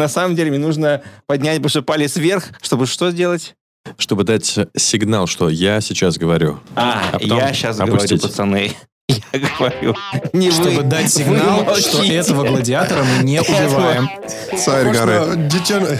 [0.00, 3.54] на самом деле мне нужно поднять большой палец вверх, чтобы что сделать?
[3.98, 6.60] Чтобы дать сигнал, что я сейчас говорю.
[6.74, 8.72] А, я сейчас говорю, пацаны.
[9.32, 9.96] Я говорю,
[10.32, 14.08] не Чтобы вы, дать сигнал, вы что этого гладиатора мы не убиваем.
[14.56, 15.48] Царь горы.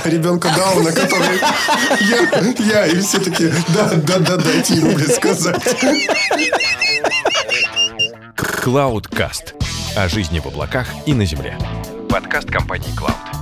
[0.05, 1.41] Ребенка Дауна, который
[2.09, 5.77] я, я, и все таки да, да, да, дайте ему, сказать.
[8.37, 9.55] Cloudcast.
[9.96, 11.59] О жизни в облаках и на земле.
[12.09, 13.39] Подкаст компании Cloud.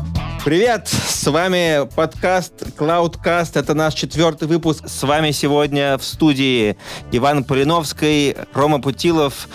[0.49, 4.89] Привет, с вами подкаст Cloudcast, это наш четвертый выпуск.
[4.89, 6.79] С вами сегодня в студии
[7.13, 9.47] Иван Полиновский, Рома Путилов,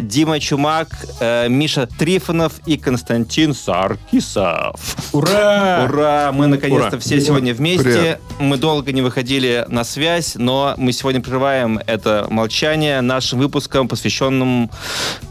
[0.00, 0.88] Дима Чумак,
[1.20, 4.96] э, Миша Трифонов и Константин Саркисов.
[5.12, 5.84] Ура!
[5.84, 6.32] Ура!
[6.32, 6.98] Мы наконец-то Ура.
[6.98, 7.84] все сегодня вместе.
[7.84, 8.20] Привет.
[8.38, 14.70] Мы долго не выходили на связь, но мы сегодня прерываем это молчание нашим выпуском, посвященным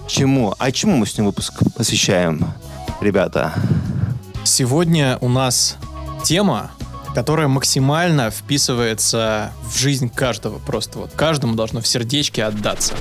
[0.08, 0.54] чему?
[0.60, 2.54] А чему мы сегодня выпуск посвящаем,
[3.02, 3.56] ребята?
[4.48, 5.76] Сегодня у нас
[6.24, 6.72] тема,
[7.14, 10.58] которая максимально вписывается в жизнь каждого.
[10.60, 12.96] Просто вот каждому должно в сердечке отдаться.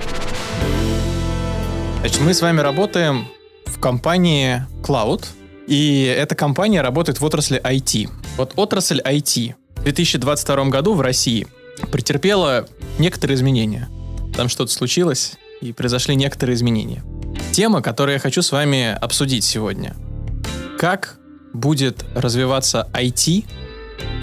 [2.01, 3.29] Значит, мы с вами работаем
[3.65, 5.25] в компании Cloud,
[5.69, 8.11] и эта компания работает в отрасли IT.
[8.37, 11.47] Вот отрасль IT в 2022 году в России
[11.93, 12.67] претерпела
[12.99, 13.89] некоторые изменения.
[14.37, 17.05] Там что-то случилось, и произошли некоторые изменения.
[17.53, 19.95] Тема, которую я хочу с вами обсудить сегодня.
[20.77, 21.19] Как
[21.57, 23.45] будет развиваться IT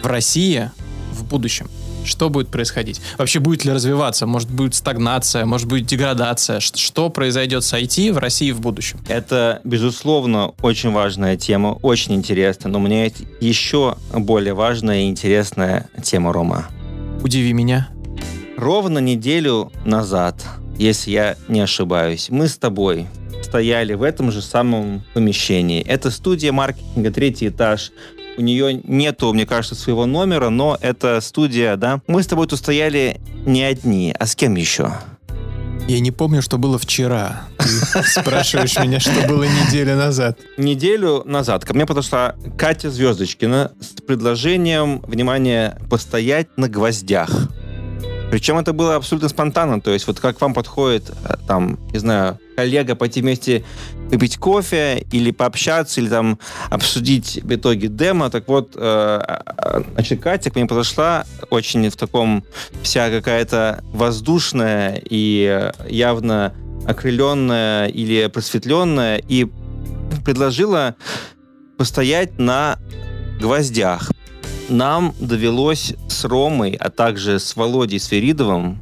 [0.02, 0.72] в России
[1.12, 1.70] в будущем?
[2.06, 3.02] Что будет происходить?
[3.18, 4.26] Вообще будет ли развиваться?
[4.26, 5.46] Может будет стагнация?
[5.46, 6.60] Может быть деградация?
[6.60, 9.00] Что произойдет с IT в России в будущем?
[9.08, 15.10] Это, безусловно, очень важная тема, очень интересная, но у меня есть еще более важная и
[15.10, 16.66] интересная тема, Рома.
[17.24, 17.90] Удиви меня.
[18.58, 20.44] Ровно неделю назад,
[20.78, 23.08] если я не ошибаюсь, мы с тобой
[23.54, 25.84] стояли в этом же самом помещении.
[25.84, 27.92] Это студия маркетинга, третий этаж.
[28.36, 32.02] У нее нету, мне кажется, своего номера, но это студия, да.
[32.08, 34.92] Мы с тобой тут стояли не одни, а с кем еще?
[35.88, 37.44] Я не помню, что было вчера.
[37.60, 40.40] Ты спрашиваешь меня, что было неделю назад.
[40.58, 47.30] Неделю назад ко мне подошла Катя Звездочкина с предложением, внимание, постоять на гвоздях.
[48.32, 52.40] Причем это было абсолютно спонтанно, то есть вот как вам подходит, э, там, не знаю,
[52.56, 53.64] коллега пойти вместе
[54.10, 59.22] выпить кофе или пообщаться, или там обсудить в итоге демо, так вот, э,
[59.58, 62.44] э, значит, Катя к мне подошла очень в таком
[62.82, 66.54] вся какая-то воздушная и явно
[66.86, 69.48] окрыленная или просветленная и
[70.26, 70.96] предложила
[71.78, 72.78] постоять на
[73.40, 74.12] гвоздях.
[74.70, 78.80] Нам довелось с Ромой, а также с Володей Сверидовым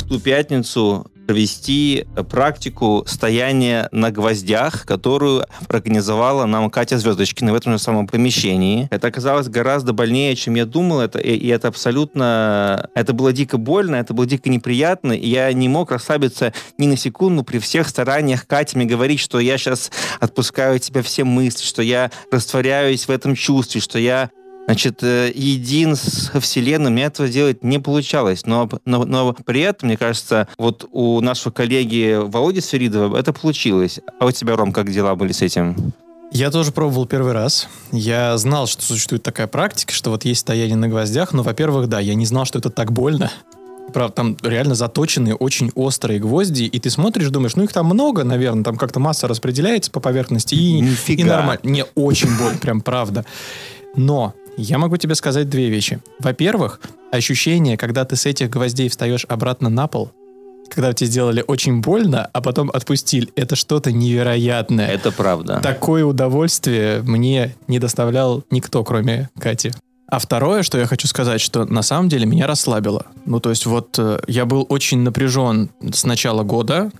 [0.00, 7.72] в ту пятницу провести практику стояния на гвоздях, которую организовала нам Катя Звездочкина в этом
[7.72, 8.88] же самом помещении.
[8.90, 11.00] Это оказалось гораздо больнее, чем я думал.
[11.00, 12.88] Это, и, и это абсолютно...
[12.94, 16.96] Это было дико больно, это было дико неприятно, и я не мог расслабиться ни на
[16.96, 19.90] секунду при всех стараниях Кати мне говорить, что я сейчас
[20.20, 24.30] отпускаю от тебя все мысли, что я растворяюсь в этом чувстве, что я
[24.66, 28.46] Значит, э, един с Вселенной, у меня этого делать не получалось.
[28.46, 34.00] Но, но, но при этом, мне кажется, вот у нашего коллеги Володи Сверидова это получилось.
[34.20, 35.92] А у тебя, Ром, как дела были с этим?
[36.30, 37.68] Я тоже пробовал первый раз.
[37.90, 41.32] Я знал, что существует такая практика, что вот есть стояние на гвоздях.
[41.32, 43.30] Но, во-первых, да, я не знал, что это так больно.
[43.92, 48.24] Правда, там реально заточенные, очень острые гвозди, и ты смотришь, думаешь, ну их там много,
[48.24, 51.22] наверное, там как-то масса распределяется по поверхности, и, Нифига.
[51.22, 51.60] и нормально.
[51.64, 53.26] Не, очень больно, прям правда.
[53.94, 56.00] Но я могу тебе сказать две вещи.
[56.18, 56.80] Во-первых,
[57.10, 60.12] ощущение, когда ты с этих гвоздей встаешь обратно на пол,
[60.68, 64.88] когда тебе сделали очень больно, а потом отпустили, это что-то невероятное.
[64.88, 65.60] Это правда.
[65.62, 69.72] Такое удовольствие мне не доставлял никто, кроме Кати.
[70.12, 73.06] А второе, что я хочу сказать, что на самом деле меня расслабило.
[73.24, 76.90] Ну, то есть вот э, я был очень напряжен с начала года.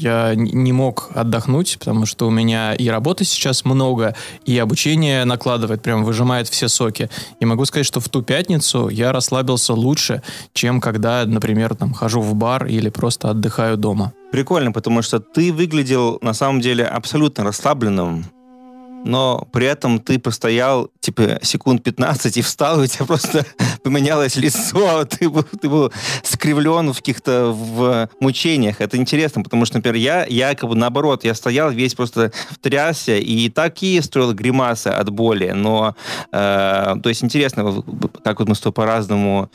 [0.00, 4.16] Я не мог отдохнуть, потому что у меня и работы сейчас много,
[4.46, 7.10] и обучение накладывает, прям выжимает все соки.
[7.40, 10.22] И могу сказать, что в ту пятницу я расслабился лучше,
[10.54, 14.14] чем когда, например, там хожу в бар или просто отдыхаю дома.
[14.32, 18.24] Прикольно, потому что ты выглядел на самом деле абсолютно расслабленным,
[19.04, 23.44] но при этом ты постоял, типа, секунд 15 и встал, и у тебя просто
[23.82, 28.80] поменялось лицо, ты был, ты был скривлен в каких-то в мучениях.
[28.80, 33.16] Это интересно, потому что, например, я, я как бы наоборот, я стоял весь просто трясся
[33.16, 35.96] и такие строил гримасы от боли, но,
[36.32, 37.82] э, то есть интересно,
[38.24, 39.50] как вот мы с тобой по-разному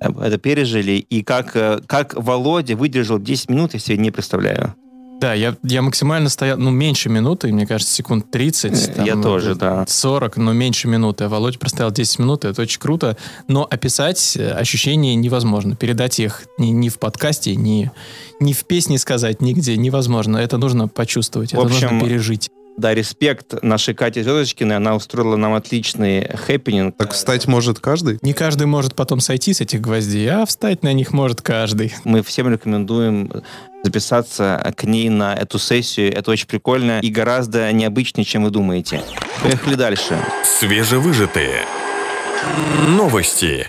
[0.00, 4.74] это пережили, и как, э, как Володя выдержал 10 минут, я себе не представляю.
[5.20, 8.98] Да, я, я максимально стоял, ну, меньше минуты, мне кажется, секунд 30.
[9.04, 9.84] Я тоже, да.
[9.86, 11.24] 40, но меньше минуты.
[11.24, 13.16] А Володя простоял 10 минут, это очень круто.
[13.48, 15.74] Но описать э, ощущения невозможно.
[15.74, 17.90] Передать их ни, ни в подкасте, ни,
[18.40, 20.36] ни в песне сказать, нигде невозможно.
[20.36, 22.50] Это нужно почувствовать, это В общем, нужно пережить.
[22.78, 24.76] Да, респект нашей Кате Звездочкиной.
[24.76, 26.96] Она устроила нам отличный хэппенинг.
[26.96, 28.20] Так встать может каждый?
[28.22, 31.92] Не каждый может потом сойти с этих гвоздей, а встать на них может каждый.
[32.04, 33.32] Мы всем рекомендуем
[33.82, 36.16] записаться к ней на эту сессию.
[36.16, 39.02] Это очень прикольно и гораздо необычнее, чем вы думаете.
[39.42, 40.16] Поехали дальше.
[40.44, 41.64] Свежевыжатые
[42.86, 43.66] новости.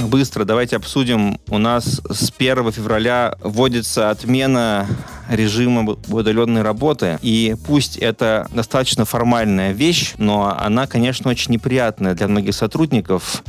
[0.00, 1.38] Быстро давайте обсудим.
[1.48, 4.88] У нас с 1 февраля вводится отмена
[5.28, 7.18] режима удаленной работы.
[7.22, 13.42] И пусть это достаточно формальная вещь, но она, конечно, очень неприятная для многих сотрудников.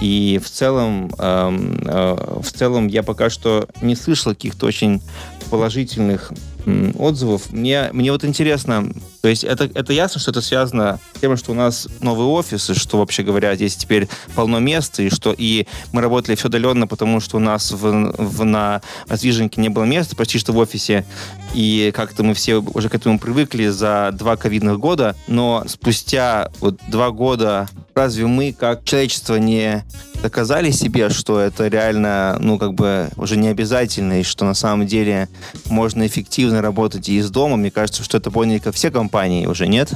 [0.00, 5.02] И в целом, эм, э, в целом я пока что не слышал каких-то очень
[5.50, 6.32] положительных
[6.66, 7.50] м, отзывов.
[7.50, 8.92] Мне, мне вот интересно,
[9.28, 12.70] то есть это, это ясно, что это связано с тем, что у нас новый офис,
[12.70, 16.86] и что, вообще говоря, здесь теперь полно места, и что и мы работали все удаленно,
[16.86, 21.04] потому что у нас в, в, на раздвиженке не было места, почти что в офисе,
[21.52, 26.80] и как-то мы все уже к этому привыкли за два ковидных года, но спустя вот
[26.88, 29.84] два года разве мы, как человечество, не
[30.22, 34.86] доказали себе, что это реально, ну, как бы уже не обязательно, и что на самом
[34.86, 35.28] деле
[35.66, 37.56] можно эффективно работать и из дома.
[37.56, 39.92] Мне кажется, что это поняли все компании уже, нет?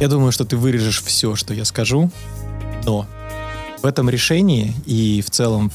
[0.00, 2.10] Я думаю, что ты вырежешь все, что я скажу,
[2.84, 3.06] но
[3.82, 5.70] в этом решении и в целом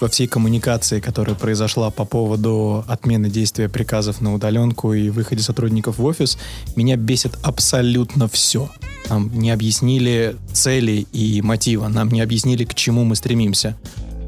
[0.00, 5.98] во всей коммуникации, которая произошла по поводу отмены действия приказов на удаленку и выходе сотрудников
[5.98, 6.36] в офис,
[6.76, 8.70] меня бесит абсолютно все.
[9.08, 13.76] Нам не объяснили цели и мотива, нам не объяснили, к чему мы стремимся.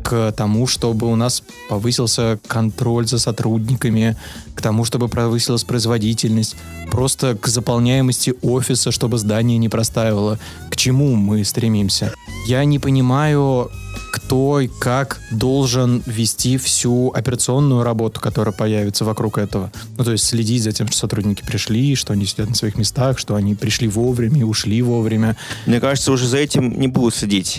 [0.06, 4.16] К тому, чтобы у нас повысился контроль за сотрудниками,
[4.54, 6.54] к тому, чтобы повысилась производительность,
[6.92, 10.38] просто к заполняемости офиса, чтобы здание не простаивало.
[10.70, 12.14] К чему мы стремимся?
[12.46, 13.68] Я не понимаю,
[14.12, 19.72] кто и как должен вести всю операционную работу, которая появится вокруг этого.
[19.98, 23.18] Ну, то есть следить за тем, что сотрудники пришли, что они сидят на своих местах,
[23.18, 25.36] что они пришли вовремя и ушли вовремя.
[25.66, 27.58] Мне кажется, уже за этим не будут следить.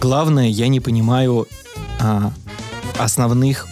[0.00, 1.48] Главное, я не понимаю
[2.00, 2.32] а,
[2.98, 3.66] основных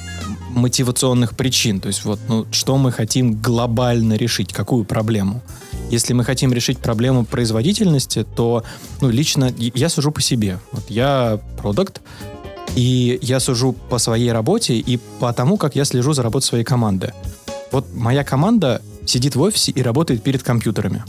[0.51, 1.81] мотивационных причин.
[1.81, 5.43] То есть вот, ну, что мы хотим глобально решить, какую проблему.
[5.91, 8.65] Если мы хотим решить проблему производительности, то,
[9.01, 10.59] ну, лично я сужу по себе.
[10.73, 12.01] Вот я продукт,
[12.75, 16.65] и я сужу по своей работе и по тому, как я слежу за работой своей
[16.65, 17.13] команды.
[17.71, 21.05] Вот моя команда сидит в офисе и работает перед компьютерами.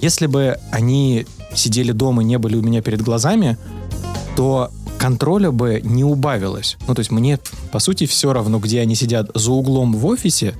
[0.00, 3.58] Если бы они сидели дома не были у меня перед глазами,
[4.36, 6.76] то контроля бы не убавилось.
[6.86, 7.38] Ну, то есть мне,
[7.72, 10.54] по сути, все равно, где они сидят, за углом в офисе,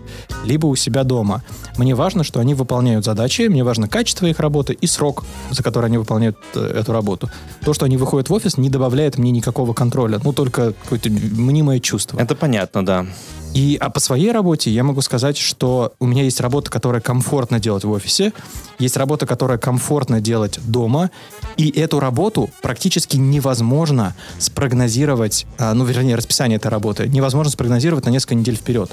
[0.47, 1.43] либо у себя дома.
[1.77, 5.87] Мне важно, что они выполняют задачи, мне важно качество их работы и срок, за который
[5.87, 7.31] они выполняют э, эту работу.
[7.63, 11.79] То, что они выходят в офис, не добавляет мне никакого контроля, ну, только какое-то мнимое
[11.79, 12.19] чувство.
[12.19, 13.07] Это понятно, да.
[13.55, 17.58] И а по своей работе я могу сказать, что у меня есть работа, которая комфортно
[17.58, 18.32] делать в офисе,
[18.79, 21.11] есть работа, которая комфортно делать дома,
[21.56, 28.11] и эту работу практически невозможно спрогнозировать, а, ну, вернее, расписание этой работы, невозможно спрогнозировать на
[28.11, 28.91] несколько недель вперед.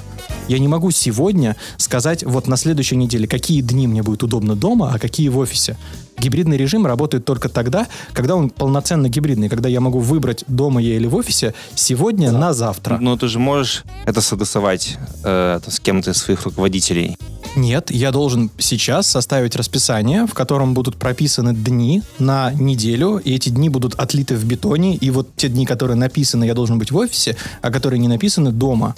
[0.48, 4.92] Я не могу сегодня сказать, вот на следующей неделе, какие дни мне будет удобно дома,
[4.92, 5.76] а какие в офисе.
[6.18, 10.96] Гибридный режим работает только тогда, когда он полноценно гибридный, когда я могу выбрать дома я
[10.96, 12.98] или в офисе сегодня на завтра.
[13.00, 17.16] Но ты же можешь это согласовать э, с кем-то из своих руководителей.
[17.56, 23.48] Нет, я должен сейчас составить расписание, в котором будут прописаны дни на неделю, и эти
[23.48, 26.96] дни будут отлиты в бетоне, и вот те дни, которые написаны, я должен быть в
[26.96, 28.94] офисе, а которые не написаны дома.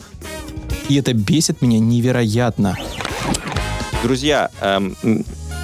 [0.89, 2.77] И это бесит меня невероятно.
[4.03, 4.97] Друзья, эм,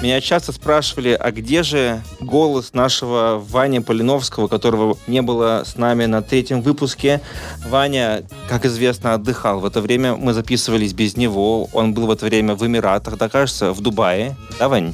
[0.01, 6.05] меня часто спрашивали, а где же голос нашего Вани Полиновского, которого не было с нами
[6.05, 7.21] на третьем выпуске.
[7.67, 9.59] Ваня, как известно, отдыхал.
[9.59, 11.67] В это время мы записывались без него.
[11.73, 14.35] Он был в это время в Эмиратах, да, кажется, в Дубае.
[14.59, 14.93] Да, Вань?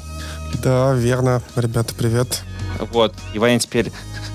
[0.63, 1.41] Да, верно.
[1.55, 2.43] Ребята, привет.
[2.79, 3.13] Вот.
[3.33, 3.91] И Ваня теперь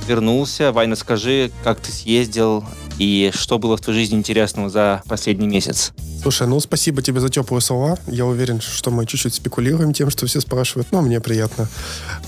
[0.07, 0.73] вернулся.
[0.73, 2.65] Ваня, скажи, как ты съездил
[2.99, 5.93] и что было в твоей жизни интересного за последний месяц?
[6.21, 7.97] Слушай, ну спасибо тебе за теплые слова.
[8.09, 10.89] Я уверен, что мы чуть-чуть спекулируем тем, что все спрашивают.
[10.91, 11.69] Но мне приятно.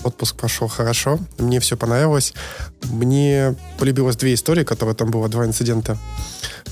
[0.05, 1.19] Отпуск прошел хорошо.
[1.39, 2.33] Мне все понравилось.
[2.85, 5.99] Мне полюбилось две истории, которые там было, два инцидента.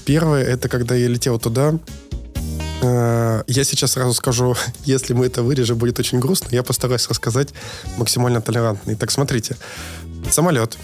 [0.04, 1.74] Первый, это когда я летел туда.
[2.82, 6.48] Э, Я сейчас сразу скажу, если мы это вырежем, будет очень грустно.
[6.52, 7.48] Я постараюсь рассказать
[7.96, 8.92] максимально толерантно.
[8.92, 9.56] Итак, смотрите.
[10.30, 10.78] Самолет.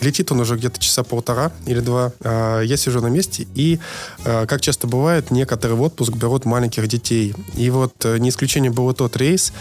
[0.00, 2.12] Летит он уже где-то часа полтора или два.
[2.20, 3.78] А, я сижу на месте, и,
[4.24, 7.34] а, как часто бывает, некоторые в отпуск берут маленьких детей.
[7.56, 9.52] И вот э, не исключение был тот рейс,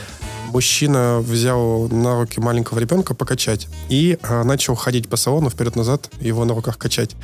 [0.56, 6.46] мужчина взял на руки маленького ребенка покачать и а, начал ходить по салону вперед-назад, его
[6.46, 7.16] на руках качать.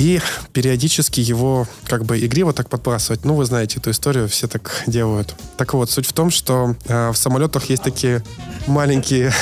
[0.00, 0.18] И
[0.54, 3.24] периодически его как бы игриво так подбрасывать.
[3.24, 5.34] Ну, вы знаете эту историю, все так делают.
[5.58, 8.22] Так вот, суть в том, что э, в самолетах есть такие
[8.66, 9.32] маленькие...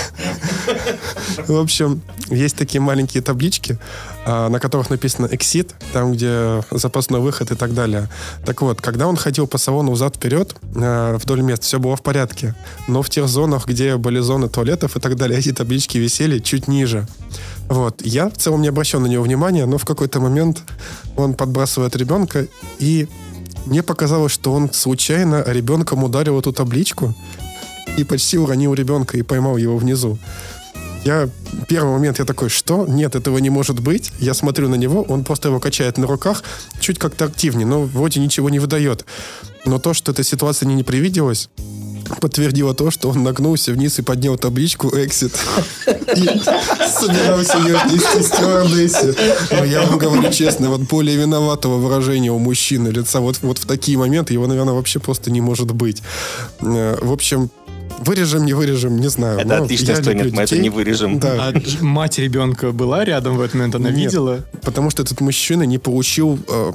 [1.47, 3.79] В общем, есть такие маленькие таблички,
[4.27, 8.09] э, на которых написано «Exit», там, где запасной выход и так далее.
[8.45, 12.57] Так вот, когда он ходил по салону взад-вперед, э, вдоль мест, все было в порядке.
[12.89, 16.67] Но в тех зонах, где были зоны туалетов и так далее, эти таблички висели чуть
[16.67, 17.07] ниже.
[17.69, 18.01] Вот.
[18.05, 20.63] Я в целом не обращал на него внимания, но в какой-то момент
[21.17, 22.47] он подбрасывает ребенка,
[22.79, 23.09] и
[23.67, 27.15] мне показалось, что он случайно ребенком ударил эту табличку
[27.99, 30.19] и почти уронил ребенка и поймал его внизу.
[31.05, 31.29] Я
[31.69, 32.87] первый момент я такой, что?
[32.87, 34.11] Нет, этого не может быть.
[34.19, 36.43] Я смотрю на него, он просто его качает на руках,
[36.81, 39.05] чуть как-то активнее, но вроде ничего не выдает.
[39.65, 41.51] Но то, что эта ситуация не, не привиделась,
[42.21, 45.35] подтвердило то, что он нагнулся вниз и поднял табличку «Exit».
[46.17, 46.41] И
[46.89, 49.15] собирался ее отнести стюардессе.
[49.51, 53.67] Но я вам говорю честно, вот более виноватого выражения у мужчины лица вот, вот в
[53.67, 56.03] такие моменты его, наверное, вообще просто не может быть.
[56.61, 57.51] Э, в общем,
[57.99, 59.41] Вырежем, не вырежем, не знаю.
[59.41, 61.19] Это отличная история, нет, мы это не вырежем.
[61.19, 61.49] Да.
[61.49, 64.45] А мать ребенка была рядом в этот момент, она Нет, видела?
[64.63, 66.73] Потому что этот мужчина не получил, э,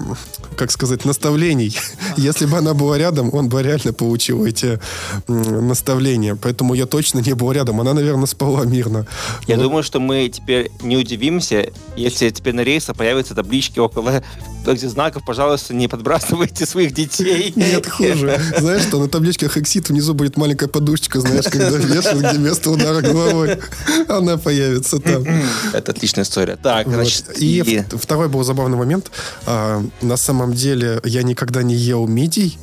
[0.56, 1.76] как сказать, наставлений.
[2.18, 4.80] Если бы она была рядом, он бы реально получил эти
[5.28, 6.36] м, наставления.
[6.36, 7.80] Поэтому я точно не был рядом.
[7.80, 9.06] Она, наверное, спала мирно.
[9.48, 9.64] Я Вот.
[9.64, 14.24] думаю, что мы теперь не удивимся, если теперь на рейсах появятся таблички около
[14.66, 17.54] знаков, пожалуйста, не подбрасывайте своих детей.
[17.56, 18.40] Нет, хуже.
[18.58, 23.02] Знаешь, что на табличках Exit внизу будет маленькая подушечка, знаешь, когда вешают, где место удара
[23.02, 23.60] головой.
[24.08, 25.26] Она появится там.
[25.74, 26.56] Это отличная история.
[26.56, 26.96] Так, Вот.
[26.96, 29.12] значит, И, второй был забавный момент.
[29.46, 32.58] А, на самом деле я никогда не ел мидий.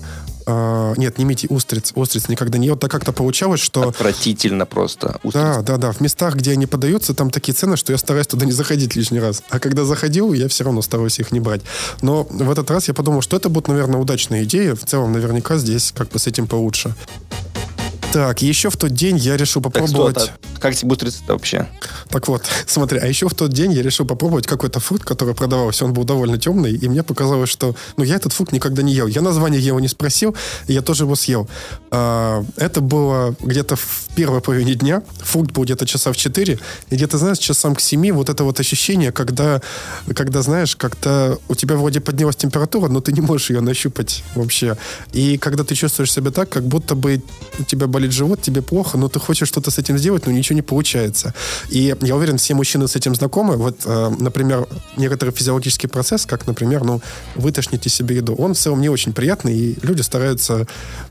[0.46, 1.92] А, нет, не мидий, устриц.
[1.94, 2.76] Устриц никогда не ел.
[2.76, 3.88] Так как-то получалось, что...
[3.88, 5.18] Отвратительно просто.
[5.24, 5.92] Да, да, да.
[5.92, 9.20] В местах, где они подаются, там такие цены, что я стараюсь туда не заходить лишний
[9.20, 9.42] раз.
[9.50, 11.62] А когда заходил, я все равно стараюсь их не брать.
[12.02, 14.74] Но в этот раз я подумал, что это будет, наверное, удачная идея.
[14.74, 16.94] В целом, наверняка здесь как бы с этим получше.
[18.12, 20.16] Так, еще в тот день я решил попробовать...
[20.16, 20.30] так,
[20.60, 21.68] как тебе устрицы-то вообще?
[22.08, 25.84] Так вот, смотри, а еще в тот день я решил попробовать какой-то фрукт, который продавался.
[25.84, 27.74] Он был довольно темный, и мне показалось, что...
[27.96, 29.06] Ну, я этот фрукт никогда не ел.
[29.06, 30.36] Я название его не спросил,
[30.66, 31.48] и я тоже его съел.
[31.90, 35.02] А, это было где-то в первой половине дня.
[35.20, 36.58] Фрукт был где-то часа в 4.
[36.90, 39.62] И где-то, знаешь, часам к 7 вот это вот ощущение, когда,
[40.14, 44.76] когда знаешь, когда у тебя вроде поднялась температура, но ты не можешь ее нащупать вообще.
[45.12, 47.22] И когда ты чувствуешь себя так, как будто бы
[47.58, 50.49] у тебя болит живот, тебе плохо, но ты хочешь что-то с этим сделать, но ничего
[50.54, 51.34] не получается.
[51.68, 53.56] И я уверен, все мужчины с этим знакомы.
[53.56, 54.66] Вот, э, например,
[54.96, 57.00] некоторый физиологический процесс, как, например, ну,
[57.34, 60.66] вытошните себе еду, он в целом не очень приятный, и люди стараются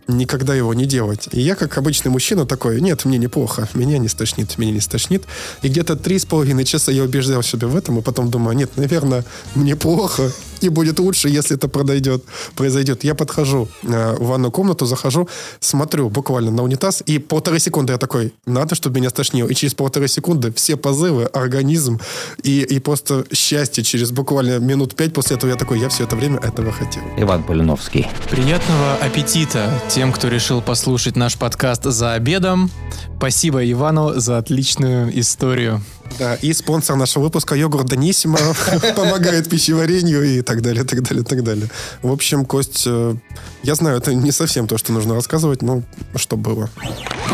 [0.09, 1.29] никогда его не делать.
[1.31, 5.23] И я, как обычный мужчина, такой, нет, мне неплохо, меня не стошнит, меня не стошнит.
[5.61, 8.71] И где-то три с половиной часа я убеждал себя в этом, и потом думаю, нет,
[8.75, 9.23] наверное,
[9.55, 12.23] мне плохо, и будет лучше, если это пройдет,
[12.55, 13.03] произойдет.
[13.03, 17.97] Я подхожу э, в ванную комнату, захожу, смотрю буквально на унитаз, и полторы секунды я
[17.97, 19.47] такой, надо, чтобы меня стошнило.
[19.47, 21.99] И через полторы секунды все позывы, организм
[22.43, 26.15] и, и просто счастье через буквально минут пять после этого я такой, я все это
[26.15, 27.03] время этого хотел.
[27.17, 28.07] Иван Полиновский.
[28.29, 32.72] Приятного аппетита тем, кто решил послушать наш подкаст за обедом.
[33.18, 35.82] Спасибо Ивану за отличную историю.
[36.18, 38.38] Да, и спонсор нашего выпуска йогурт Даниссимо
[38.96, 41.68] помогает пищеварению и так далее, так далее, так далее.
[42.01, 43.15] В общем, Кость, э,
[43.63, 45.84] я знаю, это не совсем то, что нужно рассказывать, но
[46.15, 46.70] что было.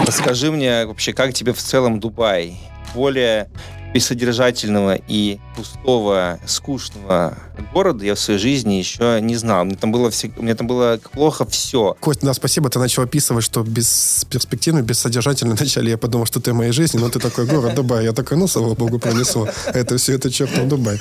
[0.03, 2.57] Расскажи мне вообще, как тебе в целом Дубай?
[2.95, 3.47] Более
[3.95, 7.37] бессодержательного и пустого, скучного
[7.73, 9.63] города я в своей жизни еще не знал.
[9.63, 11.95] Мне там было, всег- мне там было плохо все.
[12.01, 15.55] Кость, да, спасибо, ты начал описывать, что бесперспективно, бессодержательно.
[15.59, 18.03] Вначале я подумал, что ты в моей жизни, но ты такой, город Дубай.
[18.03, 19.47] Я такой, ну, слава богу, пронесло.
[19.67, 20.99] Это все, это чертов Дубай.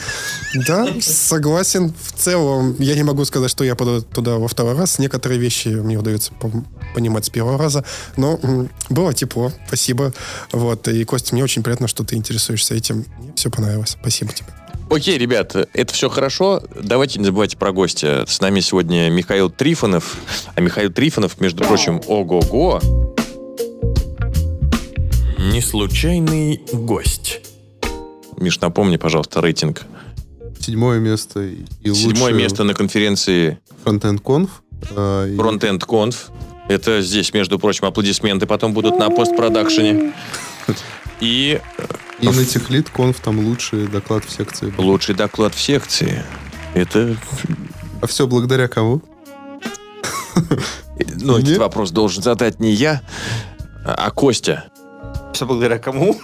[0.66, 1.92] Да, согласен.
[2.00, 5.00] В целом, я не могу сказать, что я поду туда во второй раз.
[5.00, 6.30] Некоторые вещи мне удается
[6.94, 7.84] понимать с первого раза.
[8.16, 8.38] Но
[8.88, 10.12] было тепло, спасибо.
[10.52, 13.06] Вот, и, Костя, мне очень приятно, что ты интересуешься этим.
[13.18, 13.96] Мне все понравилось.
[14.00, 14.48] Спасибо тебе.
[14.90, 16.62] Окей, ребят, это все хорошо.
[16.80, 18.24] Давайте не забывайте про гостя.
[18.28, 20.16] С нами сегодня Михаил Трифонов.
[20.54, 22.80] А Михаил Трифонов, между прочим, ого-го.
[25.38, 27.40] Неслучайный гость.
[28.36, 29.82] Миш, напомни, пожалуйста, рейтинг.
[30.60, 34.48] Седьмое место и Седьмое место на конференции Frontend Conf.
[34.90, 36.16] Frontend Conf.
[36.68, 40.12] Это здесь, между прочим, аплодисменты потом будут на постпродакшене.
[41.20, 41.60] И
[42.20, 44.66] И на техлит конф там лучший доклад в секции.
[44.70, 44.84] был.
[44.84, 46.22] Лучший доклад в секции.
[46.74, 47.16] Это...
[48.00, 49.02] А все благодаря кому?
[51.16, 53.02] Ну, этот вопрос должен задать не я,
[53.84, 54.64] а Костя.
[55.32, 56.20] Все благодаря кому?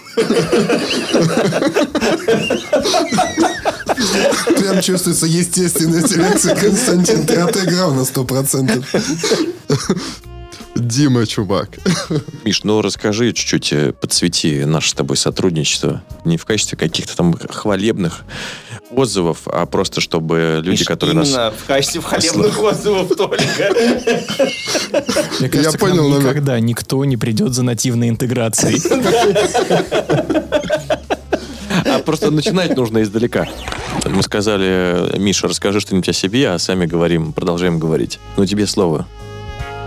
[4.57, 6.55] Прям чувствуется естественная селекция.
[6.55, 8.85] Константин, ты отыграл на 100%.
[10.81, 11.69] Дима, чувак.
[12.43, 16.01] Миш, ну расскажи чуть-чуть, э, подсвети наше с тобой сотрудничество.
[16.25, 18.23] Не в качестве каких-то там хвалебных
[18.91, 21.29] отзывов, а просто чтобы люди, Иш, которые нас...
[21.29, 23.39] Именно в качестве хлебных отзывов только.
[25.39, 28.81] Мне кажется, к нам понял никогда никто не придет за нативной интеграцией.
[31.85, 33.47] А просто начинать нужно издалека.
[34.05, 38.19] Мы сказали, Миша, расскажи что-нибудь о себе, а сами говорим, продолжаем говорить.
[38.37, 39.07] Ну, тебе слово.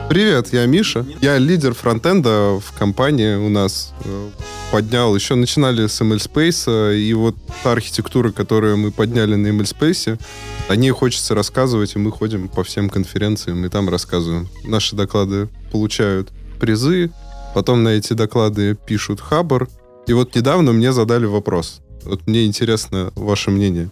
[0.08, 1.06] Привет, я Миша.
[1.20, 3.92] Я лидер фронтенда в компании у нас.
[4.04, 4.30] Э,
[4.70, 9.62] Поднял, еще начинали с ML Space, и вот та архитектура, которую мы подняли на ML
[9.62, 10.20] Space,
[10.68, 14.48] о ней хочется рассказывать, и мы ходим по всем конференциям и там рассказываем.
[14.64, 16.30] Наши доклады получают
[16.60, 17.10] призы,
[17.54, 19.68] потом на эти доклады пишут хабар.
[20.06, 21.80] И вот недавно мне задали вопрос.
[22.02, 23.90] Вот мне интересно ваше мнение.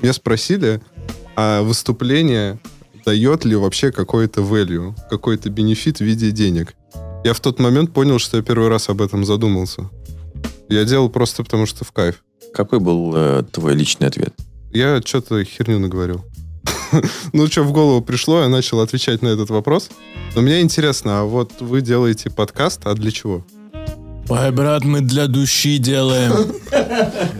[0.00, 0.80] Меня спросили,
[1.36, 2.58] а выступление
[3.04, 6.74] дает ли вообще какой-то value, какой-то бенефит в виде денег.
[7.24, 9.90] Я в тот момент понял, что я первый раз об этом задумался.
[10.68, 12.22] Я делал просто потому, что в кайф.
[12.54, 14.34] Какой был э, твой личный ответ?
[14.72, 16.24] Я что-то херню наговорил.
[17.32, 19.90] Ну, что в голову пришло, я начал отвечать на этот вопрос.
[20.34, 23.44] Но мне интересно, а вот вы делаете подкаст, а для чего?
[24.30, 26.52] Ой, брат, мы для души делаем.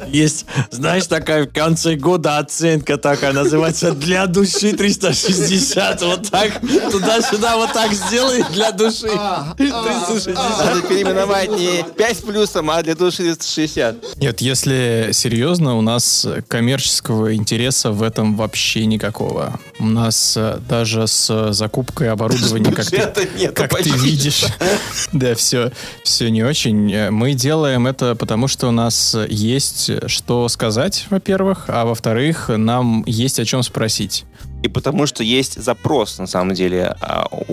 [0.09, 6.05] Есть, знаешь, такая в конце года оценка такая, называется «Для души 360».
[6.05, 9.09] Вот так, туда-сюда вот так сделай для души.
[9.57, 10.35] 360.
[10.35, 14.17] Надо переименовать не 5 с плюсом, а для души 360.
[14.17, 19.61] Нет, если серьезно, у нас коммерческого интереса в этом вообще никакого.
[19.79, 24.45] У нас э, даже с закупкой оборудования, как ты, как ты видишь,
[25.13, 25.71] да, все,
[26.03, 26.80] все не очень.
[26.89, 33.05] Э, Мы делаем это потому, что у нас есть что сказать, во-первых, а во-вторых, нам
[33.07, 34.25] есть о чем спросить.
[34.63, 37.45] И потому что есть запрос, на самом деле, а, у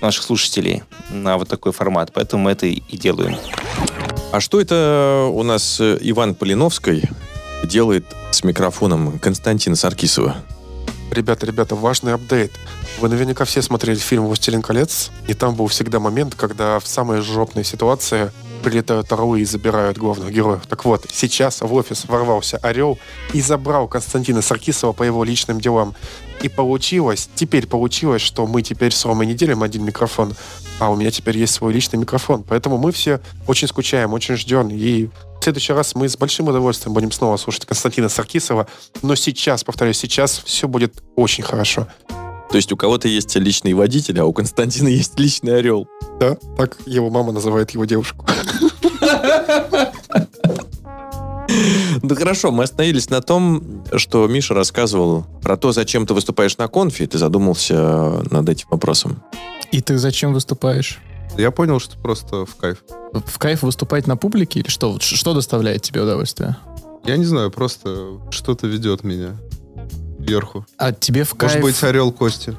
[0.00, 2.12] наших слушателей на вот такой формат.
[2.14, 3.36] Поэтому мы это и делаем.
[4.32, 7.08] А что это у нас э, Иван Полиновский
[7.64, 10.36] делает с микрофоном Константина Саркисова?
[11.10, 12.52] Ребята, ребята, важный апдейт.
[13.00, 17.20] Вы наверняка все смотрели фильм «Властелин колец», и там был всегда момент, когда в самой
[17.20, 20.62] жопной ситуации прилетают орлы и забирают главных героев.
[20.68, 22.98] Так вот, сейчас в офис ворвался орел
[23.32, 25.94] и забрал Константина Саркисова по его личным делам.
[26.42, 30.34] И получилось, теперь получилось, что мы теперь с Ромой не делим один микрофон,
[30.78, 32.44] а у меня теперь есть свой личный микрофон.
[32.46, 34.68] Поэтому мы все очень скучаем, очень ждем.
[34.68, 38.66] И в следующий раз мы с большим удовольствием будем снова слушать Константина Саркисова.
[39.02, 41.86] Но сейчас, повторюсь, сейчас все будет очень хорошо.
[42.50, 45.88] То есть у кого-то есть личный водитель, а у Константина есть личный орел.
[46.20, 48.24] Да, так его мама называет его девушку.
[52.02, 56.68] Ну хорошо, мы остановились на том, что Миша рассказывал про то, зачем ты выступаешь на
[56.68, 59.22] конфе, и ты задумался над этим вопросом.
[59.72, 61.00] И ты зачем выступаешь?
[61.36, 62.84] Я понял, что просто в кайф.
[63.12, 64.98] В кайф выступать на публике или что?
[65.00, 66.56] Что доставляет тебе удовольствие?
[67.04, 69.36] Я не знаю, просто что-то ведет меня
[70.26, 70.66] вверху.
[70.78, 71.54] А тебе в кайф...
[71.54, 72.56] Может быть, орел Кости.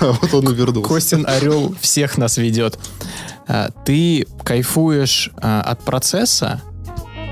[0.00, 0.88] А вот он и вернулся.
[0.88, 2.78] Костин Орел всех нас ведет.
[3.46, 6.62] А, Ты кайфуешь а, от процесса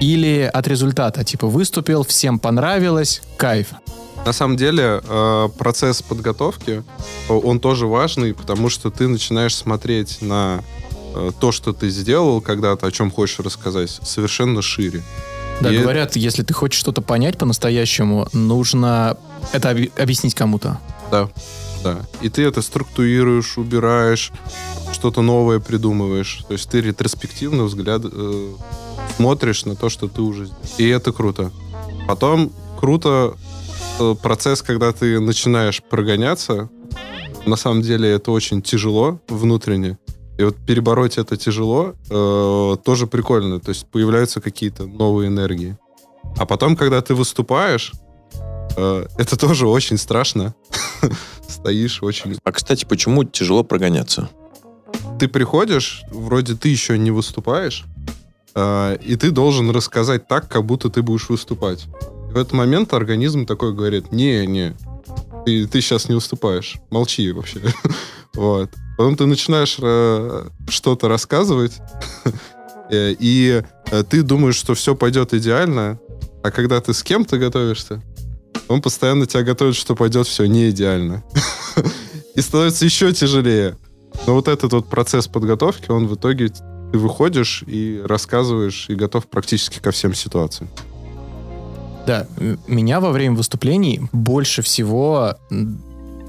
[0.01, 1.25] или от результата?
[1.25, 3.69] Типа выступил, всем понравилось, кайф.
[4.25, 6.83] На самом деле э, процесс подготовки,
[7.29, 10.63] он тоже важный, потому что ты начинаешь смотреть на
[11.15, 15.03] э, то, что ты сделал когда-то, о чем хочешь рассказать, совершенно шире.
[15.61, 19.17] Да, И- говорят, если ты хочешь что-то понять по-настоящему, нужно
[19.53, 20.79] это оби- объяснить кому-то.
[21.11, 21.29] Да,
[21.83, 21.99] да.
[22.21, 24.31] И ты это структурируешь, убираешь,
[24.93, 26.45] что-то новое придумываешь.
[26.47, 28.53] То есть ты ретроспективно взгляд э,
[29.17, 30.63] смотришь на то, что ты уже сделал.
[30.79, 31.51] И это круто.
[32.07, 33.35] Потом круто
[33.99, 36.69] э, процесс, когда ты начинаешь прогоняться.
[37.47, 39.99] На самом деле это очень тяжело внутренне.
[40.39, 43.59] И вот перебороть это тяжело, э, тоже прикольно.
[43.59, 45.77] То есть появляются какие-то новые энергии.
[46.37, 47.93] А потом, когда ты выступаешь,
[48.77, 50.55] э, это тоже очень страшно.
[51.49, 52.39] Стоишь очень...
[52.45, 54.31] А, кстати, почему тяжело прогоняться?
[55.19, 57.85] Ты приходишь, вроде ты еще не выступаешь,
[58.55, 61.87] э, и ты должен рассказать так, как будто ты будешь выступать.
[62.31, 64.77] И в этот момент организм такой говорит, не-не,
[65.49, 67.61] ты, ты сейчас не выступаешь, молчи вообще.
[68.35, 68.71] вот.
[68.99, 71.73] Потом ты начинаешь э, что-то рассказывать,
[72.91, 75.99] Э, И э, ты думаешь, что все пойдет идеально,
[76.43, 78.03] а когда ты с кем-то готовишься,
[78.67, 81.23] он постоянно тебя готовит, что пойдет все не идеально.
[82.35, 83.77] И становится еще тяжелее.
[84.27, 89.27] Но вот этот вот процесс подготовки, он в итоге ты выходишь и рассказываешь, и готов
[89.27, 90.71] практически ко всем ситуациям.
[92.09, 92.27] Да,
[92.67, 95.35] меня во время выступлений больше всего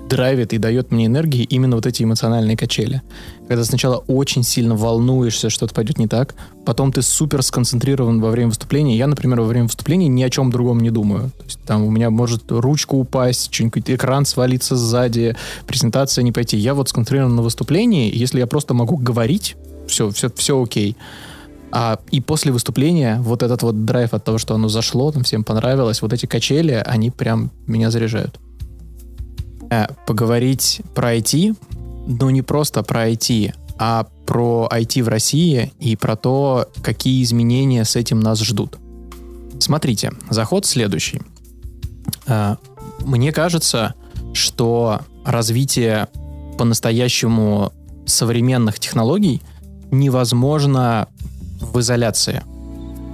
[0.09, 3.01] драйвит и дает мне энергии именно вот эти эмоциональные качели.
[3.47, 8.49] Когда сначала очень сильно волнуешься, что-то пойдет не так, потом ты супер сконцентрирован во время
[8.49, 8.97] выступления.
[8.97, 11.29] Я, например, во время выступления ни о чем другом не думаю.
[11.37, 16.57] То есть там у меня может ручка упасть, что-нибудь экран свалиться сзади, презентация не пойти.
[16.57, 19.55] Я вот сконцентрирован на выступлении, если я просто могу говорить,
[19.87, 20.97] все, все, все окей.
[21.71, 25.43] А, и после выступления вот этот вот драйв от того, что оно зашло, там всем
[25.43, 28.39] понравилось, вот эти качели, они прям меня заряжают.
[29.69, 31.55] Э, поговорить про IT,
[32.07, 37.85] но не просто про IT, а про IT в России и про то, какие изменения
[37.85, 38.77] с этим нас ждут.
[39.59, 41.21] Смотрите, заход следующий.
[42.25, 42.55] Э,
[43.05, 43.93] Мне кажется,
[44.33, 46.07] что развитие
[46.57, 47.71] по-настоящему
[48.05, 49.41] современных технологий
[49.91, 51.07] невозможно
[51.59, 52.43] в изоляции.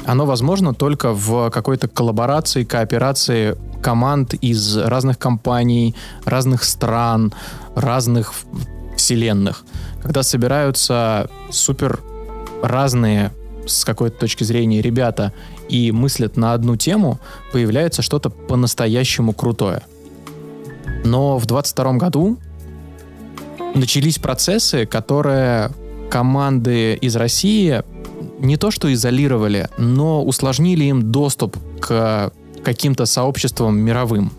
[0.05, 7.33] Оно возможно только в какой-то коллаборации, кооперации команд из разных компаний, разных стран,
[7.75, 8.33] разных
[8.95, 9.63] вселенных.
[10.01, 11.99] Когда собираются супер
[12.61, 13.31] разные
[13.67, 15.33] с какой-то точки зрения ребята
[15.69, 17.19] и мыслят на одну тему,
[17.51, 19.81] появляется что-то по-настоящему крутое.
[21.03, 22.37] Но в 22 году
[23.73, 25.71] начались процессы, которые
[26.09, 27.83] команды из России
[28.39, 32.31] не то что изолировали, но усложнили им доступ к
[32.63, 34.31] каким-то сообществам мировым.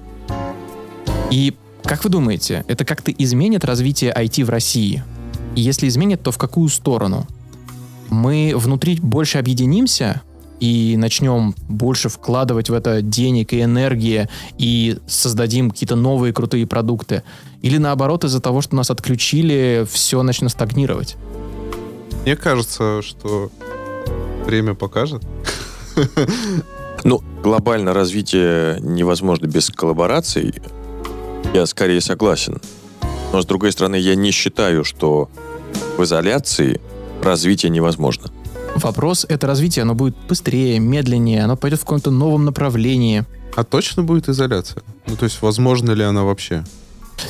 [1.31, 5.05] И как вы думаете, это как-то изменит развитие IT в России?
[5.55, 7.27] Если изменит, то в какую сторону?
[8.09, 10.23] Мы внутри больше объединимся
[10.61, 14.29] и начнем больше вкладывать в это денег и энергии
[14.59, 17.23] и создадим какие-то новые крутые продукты?
[17.63, 21.17] Или наоборот, из-за того, что нас отключили, все начнет стагнировать?
[22.25, 23.51] Мне кажется, что
[24.47, 25.23] время покажет.
[27.05, 30.55] Ну, глобально развитие невозможно без коллабораций.
[31.55, 32.61] Я скорее согласен.
[33.33, 35.29] Но, с другой стороны, я не считаю, что
[35.99, 36.81] в изоляции
[37.23, 38.31] развитие невозможно.
[38.77, 43.25] Вопрос— это развитие, оно будет быстрее, медленнее, оно пойдет в каком-то новом направлении.
[43.55, 44.83] А точно будет изоляция?
[45.07, 46.65] Ну, то есть, возможно ли она вообще?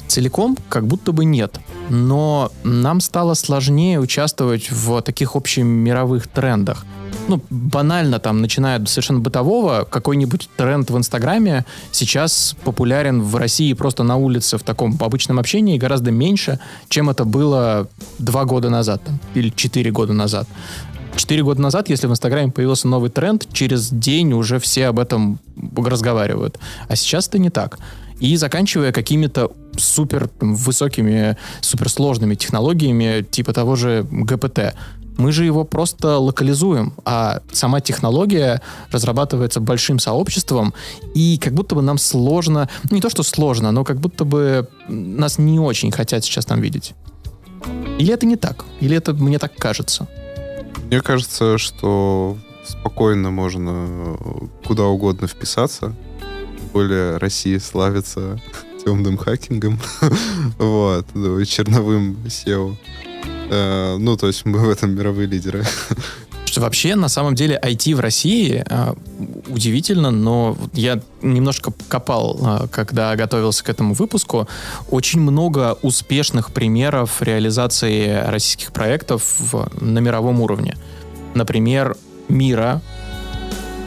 [0.09, 1.61] Целиком как будто бы нет.
[1.89, 6.85] Но нам стало сложнее участвовать в таких общемировых трендах.
[7.29, 13.73] Ну, банально там, начиная от совершенно бытового, какой-нибудь тренд в Инстаграме сейчас популярен в России
[13.73, 19.03] просто на улице в таком обычном общении гораздо меньше, чем это было два года назад
[19.05, 20.47] там, или четыре года назад.
[21.17, 25.41] Четыре года назад, если в Инстаграме появился новый тренд, через день уже все об этом
[25.77, 26.59] разговаривают.
[26.89, 27.79] А сейчас это не так.
[28.21, 34.75] И заканчивая какими-то супер высокими, суперсложными технологиями, типа того же ГПТ.
[35.19, 40.75] Мы же его просто локализуем, а сама технология разрабатывается большим сообществом,
[41.15, 44.69] и как будто бы нам сложно, ну, не то что сложно, но как будто бы
[44.89, 46.95] нас не очень хотят сейчас там видеть.
[47.99, 48.65] Или это не так?
[48.81, 50.07] Или это мне так кажется?
[50.91, 54.19] Мне кажется, что спокойно можно
[54.67, 55.95] куда угодно вписаться.
[56.77, 58.39] Тем более Россия славится
[58.85, 59.81] темным хакингом.
[60.59, 62.77] вот, ну, черновым SEO.
[63.51, 65.65] Э, ну, то есть мы в этом мировые лидеры.
[66.45, 68.95] Что вообще, на самом деле, IT в России э,
[69.49, 74.47] удивительно, но я немножко копал, э, когда готовился к этому выпуску.
[74.91, 80.77] Очень много успешных примеров реализации российских проектов в- на мировом уровне.
[81.35, 81.97] Например,
[82.29, 82.83] Мира,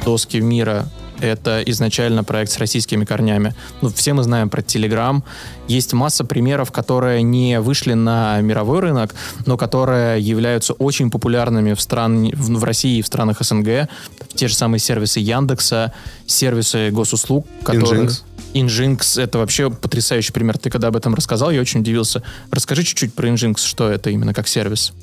[0.03, 0.89] доски Мира,
[1.21, 3.53] это изначально проект с российскими корнями.
[3.81, 5.21] Ну, все мы знаем про Telegram.
[5.67, 9.13] Есть масса примеров, которые не вышли на мировой рынок,
[9.45, 13.89] но которые являются очень популярными в, стран, в, России и в странах СНГ.
[14.33, 15.93] Те же самые сервисы Яндекса,
[16.25, 18.07] сервисы госуслуг, которые...
[18.07, 18.23] Nginx.
[18.53, 20.57] Nginx— это вообще потрясающий пример.
[20.57, 22.23] Ты когда об этом рассказал, я очень удивился.
[22.51, 24.93] Расскажи чуть-чуть про Nginx, что это именно как сервис.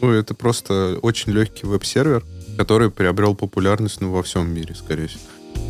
[0.00, 2.24] Ну, это просто очень легкий веб-сервер,
[2.56, 5.20] который приобрел популярность ну, во всем мире, скорее всего.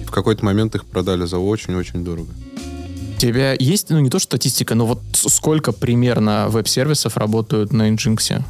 [0.02, 2.28] И в какой-то момент их продали за очень-очень дорого.
[3.16, 7.90] У тебя есть, ну не то что статистика, но вот сколько примерно веб-сервисов работают на
[7.90, 8.42] Nginx?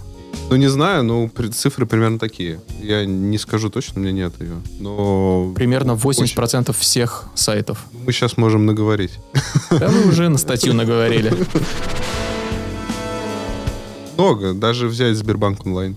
[0.49, 2.61] Ну, не знаю, но цифры примерно такие.
[2.83, 4.57] Я не скажу точно, у меня нет ее.
[4.81, 7.85] Но Примерно 80% всех сайтов.
[8.05, 9.13] мы сейчас можем наговорить.
[9.71, 11.33] Да вы уже на статью наговорили.
[14.17, 15.97] Много, даже взять Сбербанк онлайн.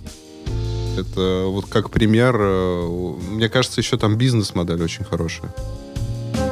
[0.98, 5.54] Это вот как пример, э, мне кажется, еще там бизнес-модель очень хорошая.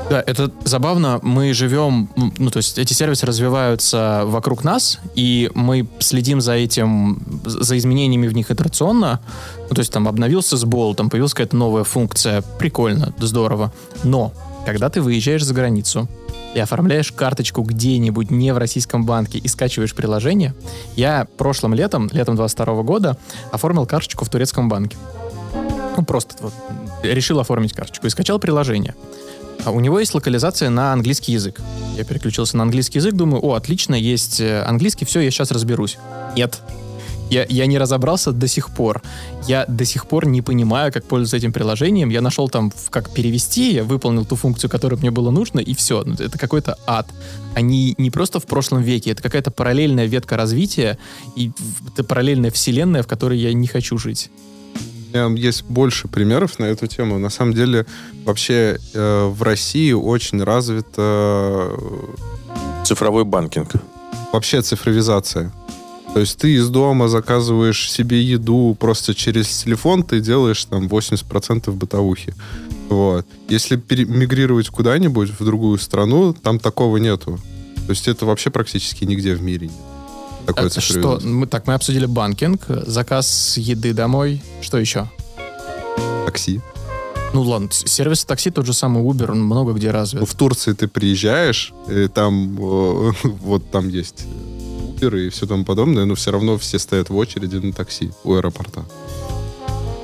[0.10, 1.20] Да, это забавно.
[1.22, 7.42] Мы живем, ну, то есть эти сервисы развиваются вокруг нас, и мы следим за этим,
[7.46, 9.22] за изменениями в них итерационно.
[9.70, 12.42] Ну, то есть там обновился сбол, там появилась какая-то новая функция.
[12.60, 13.72] Прикольно, здорово.
[14.04, 14.34] Но,
[14.66, 16.08] когда ты выезжаешь за границу,
[16.54, 20.54] и оформляешь карточку где-нибудь не в российском банке и скачиваешь приложение,
[20.96, 23.18] я прошлым летом, летом 22 года,
[23.52, 24.98] оформил карточку в турецком банке.
[25.96, 26.54] Ну, просто вот
[27.04, 28.96] решил оформить карточку и скачал приложение.
[29.64, 31.62] А у него есть локализация на английский язык.
[31.96, 35.98] Я переключился на английский язык, думаю, о, отлично, есть э, английский, все, я сейчас разберусь.
[36.36, 36.60] Нет.
[37.32, 39.02] Я, я не разобрался до сих пор.
[39.48, 42.10] Я до сих пор не понимаю, как пользоваться этим приложением.
[42.10, 46.04] Я нашел там, как перевести, я выполнил ту функцию, которая мне было нужно, и все.
[46.06, 47.08] Ну, Это какой-то ад.
[47.56, 50.98] Они не просто в прошлом веке, это какая-то параллельная ветка развития,
[51.38, 51.52] и
[51.94, 54.30] это параллельная вселенная, в которой я не хочу жить.
[55.14, 57.18] У меня есть больше примеров на эту тему.
[57.18, 57.86] На самом деле,
[58.26, 61.78] вообще э, в России очень развита э,
[62.86, 63.72] Цифровой банкинг.
[64.34, 65.52] вообще цифровизация.
[66.14, 71.72] То есть ты из дома заказываешь себе еду просто через телефон, ты делаешь там 80%
[71.72, 72.34] бытовухи.
[72.90, 73.26] Вот.
[73.48, 77.40] Если мигрировать куда-нибудь в другую страну, там такого нету.
[77.86, 79.78] То есть это вообще практически нигде в мире нет.
[80.48, 80.82] Такой А что?
[80.82, 81.28] цифровизации.
[81.28, 84.42] Мы, так, мы обсудили банкинг, заказ еды домой.
[84.62, 85.10] Что еще?
[86.26, 86.60] Такси.
[87.34, 90.20] Ну ладно, с- сервисы такси, тот же самый Uber, он много где развит.
[90.20, 94.26] Ну, в Турции ты приезжаешь, и там э, вот там есть
[95.02, 98.36] Uber и все тому подобное, но все равно все стоят в очереди на такси у
[98.36, 98.86] аэропорта.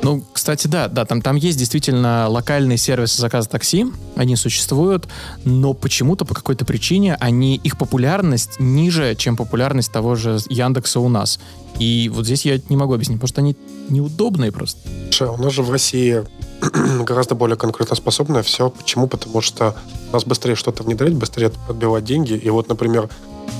[0.03, 5.07] Ну, кстати, да, да, там, там есть действительно локальные сервисы заказа такси, они существуют,
[5.43, 11.09] но почему-то по какой-то причине они, их популярность ниже, чем популярность того же Яндекса у
[11.09, 11.39] нас.
[11.79, 13.57] И вот здесь я не могу объяснить, потому что они
[13.89, 14.79] неудобные просто.
[15.11, 16.23] Слушай, у нас же в России
[17.03, 18.69] гораздо более конкурентоспособное все.
[18.69, 19.07] Почему?
[19.07, 19.75] Потому что
[20.09, 22.33] у нас быстрее что-то внедрять, быстрее отбивать деньги.
[22.33, 23.09] И вот, например,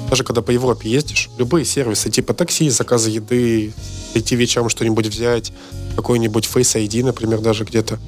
[0.09, 3.73] даже когда по Европе ездишь, любые сервисы типа такси, заказа еды,
[4.13, 5.51] идти вечером что-нибудь взять,
[5.95, 7.99] какой-нибудь Face ID, например, даже где-то,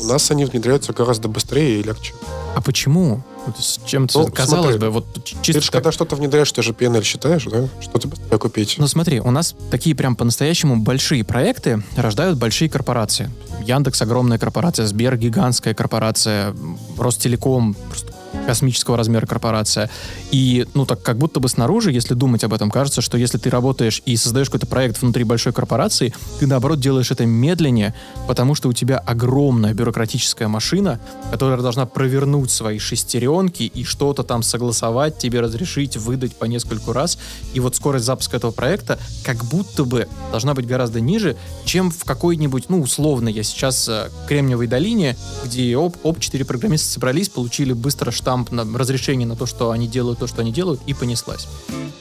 [0.00, 2.14] у нас они внедряются гораздо быстрее и легче.
[2.54, 3.22] А почему?
[3.58, 6.62] С чем-то, Ну, казалось смотри, бы, вот Ты чисто же так- когда что-то внедряешь, ты
[6.62, 7.68] же PNL считаешь, да?
[7.80, 8.76] Что ты быстрее купить?
[8.78, 13.30] Ну смотри, у нас такие прям по-настоящему большие проекты рождают большие корпорации.
[13.64, 16.54] Яндекс огромная корпорация, Сбер гигантская корпорация,
[16.98, 18.12] Ростелеком просто
[18.46, 19.90] космического размера корпорация.
[20.30, 23.50] И, ну, так как будто бы снаружи, если думать об этом, кажется, что если ты
[23.50, 27.94] работаешь и создаешь какой-то проект внутри большой корпорации, ты, наоборот, делаешь это медленнее,
[28.26, 34.42] потому что у тебя огромная бюрократическая машина, которая должна провернуть свои шестеренки и что-то там
[34.42, 37.18] согласовать, тебе разрешить, выдать по нескольку раз.
[37.54, 42.04] И вот скорость запуска этого проекта как будто бы должна быть гораздо ниже, чем в
[42.04, 47.72] какой-нибудь, ну, условно, я сейчас э, Кремниевой долине, где оп, оп, четыре программиста собрались, получили
[47.72, 51.48] быстро штамп на разрешение на то, что они делают то, что они делают, и понеслась.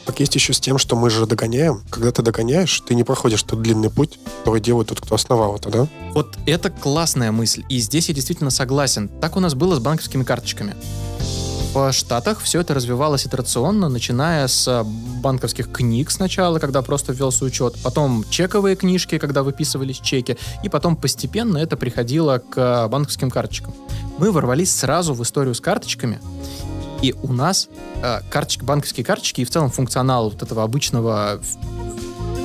[0.06, 1.82] Так есть еще с тем, что мы же догоняем.
[1.90, 5.70] Когда ты догоняешь, ты не проходишь тот длинный путь, который делает тот, кто основал это,
[5.70, 5.88] да?
[6.14, 9.10] Вот это классная мысль, и здесь я действительно согласен.
[9.20, 10.76] Так у нас было с банковскими карточками.
[11.74, 17.76] В Штатах все это развивалось итерационно, начиная с банковских книг сначала, когда просто ввелся учет,
[17.82, 23.74] потом чековые книжки, когда выписывались чеки, и потом постепенно это приходило к банковским карточкам.
[24.18, 26.20] Мы ворвались сразу в историю с карточками,
[27.02, 27.70] и у нас
[28.04, 31.40] э, карточки, банковские карточки и в целом функционал вот этого обычного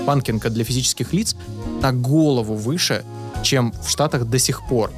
[0.06, 1.34] банкинга для физических лиц
[1.82, 3.04] на голову выше,
[3.42, 4.92] чем в Штатах до сих пор.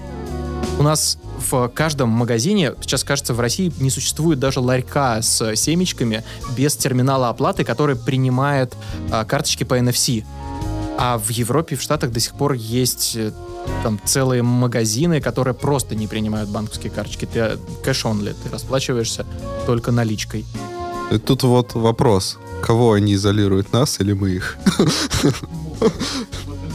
[0.79, 1.19] У нас
[1.51, 6.25] в каждом магазине, сейчас кажется, в России не существует даже ларька с семечками
[6.57, 8.75] без терминала оплаты, который принимает
[9.11, 10.25] а, карточки по NFC.
[10.97, 13.33] А в Европе в Штатах до сих пор есть э,
[13.83, 17.25] там целые магазины, которые просто не принимают банковские карточки.
[17.25, 19.25] Ты кэш-онли, ты расплачиваешься
[19.67, 20.45] только наличкой.
[21.13, 22.39] И тут вот вопрос.
[22.63, 24.59] Кого они изолируют, нас или мы их?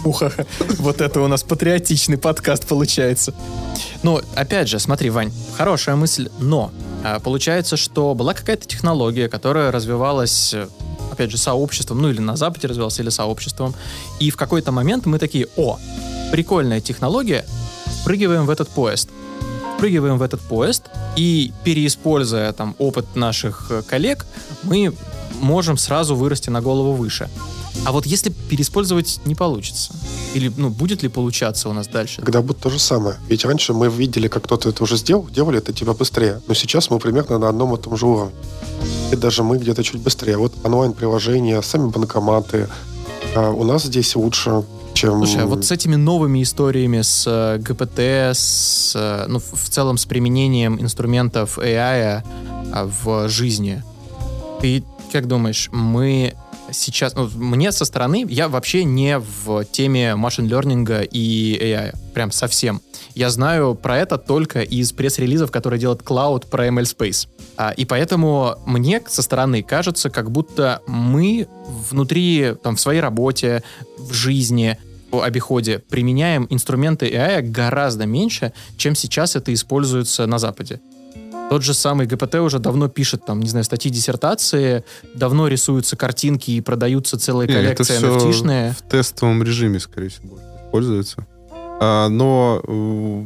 [0.04, 0.34] Уха,
[0.80, 3.34] вот это у нас патриотичный подкаст получается.
[4.02, 6.72] Ну, опять же, смотри, Вань, хорошая мысль, но
[7.04, 10.68] а, получается, что была какая-то технология, которая развивалась, э,
[11.12, 13.76] опять же, сообществом, ну или на Западе развивалась, или сообществом,
[14.20, 15.80] и в какой-то момент мы такие, о,
[16.32, 17.46] прикольная технология,
[18.02, 19.10] впрыгиваем в этот поезд.
[19.76, 20.84] Впрыгиваем в этот поезд,
[21.16, 24.26] и переиспользуя там опыт наших э, коллег,
[24.64, 24.94] мы
[25.40, 27.30] можем сразу вырасти на голову выше.
[27.86, 29.94] А вот если переиспользовать не получится?
[30.34, 32.22] Или, ну, будет ли получаться у нас дальше?
[32.22, 33.18] Когда будет то же самое.
[33.28, 36.42] Ведь раньше мы видели, как кто-то это уже сделал, делали это типа быстрее.
[36.48, 38.34] Но сейчас мы примерно на одном и том же уровне.
[39.12, 40.38] И даже мы где-то чуть быстрее.
[40.38, 42.70] Вот онлайн-приложения, сами банкоматы.
[43.36, 45.26] А у нас здесь лучше чем...
[45.26, 49.98] Слушай, а вот с этими новыми историями, с э, ГПТ, с, э, ну, в целом
[49.98, 52.24] с применением инструментов AI
[52.72, 53.84] а, в жизни,
[54.62, 56.36] ты как думаешь, мы
[56.74, 57.16] сейчас...
[57.16, 62.82] ну, мне со стороны, я вообще не в теме машин лернинга и AI, прям совсем.
[63.16, 67.28] Я знаю про это только из пресс-релизов, которые делает Cloud про ML Space.
[67.58, 71.48] А, и поэтому мне со стороны кажется, как будто мы
[71.90, 73.64] внутри, там, в своей работе,
[73.98, 74.78] в жизни,
[75.12, 80.82] в обиходе применяем инструменты AI гораздо меньше, чем сейчас это используется на Западе.
[81.50, 86.52] Тот же самый ГПТ уже давно пишет, там, не знаю, статьи диссертации, давно рисуются картинки
[86.52, 88.74] и продаются целые Не, это коллекции всё NFT-шные.
[88.74, 91.28] в тестовом режиме, скорее всего, используется.
[91.80, 93.24] А, но э,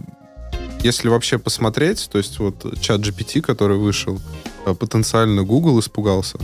[0.84, 4.19] если вообще посмотреть, то есть вот чат GPT, который вышел,
[4.65, 6.38] э, потенциально Google испугался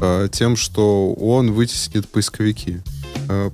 [0.00, 2.82] э, тем, что он вытеснит поисковики.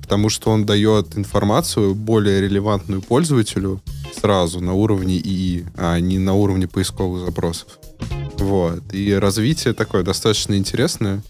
[0.01, 3.81] Потому что он дает информацию более релевантную пользователю
[4.19, 7.79] сразу на уровне ИИ, а не на уровне поисковых запросов.
[8.37, 8.81] Вот.
[8.93, 11.21] И развитие такое достаточно интересное.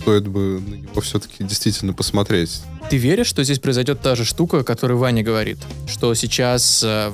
[0.00, 2.62] Стоит бы на него все-таки действительно посмотреть.
[2.88, 5.58] Ты веришь, что здесь произойдет та же штука, о которой Ваня говорит?
[5.86, 7.12] Что сейчас э,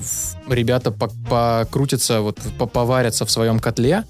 [0.48, 4.04] ребята по- покрутятся, вот по- поварятся в своем котле,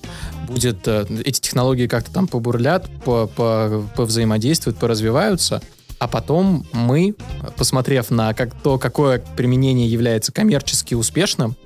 [0.46, 5.62] будет э, эти технологии как-то там побурлят, по- по- повзаимодействуют, поразвиваются,
[5.98, 7.14] а потом мы,
[7.56, 11.56] посмотрев на как то, какое применение является коммерчески успешным,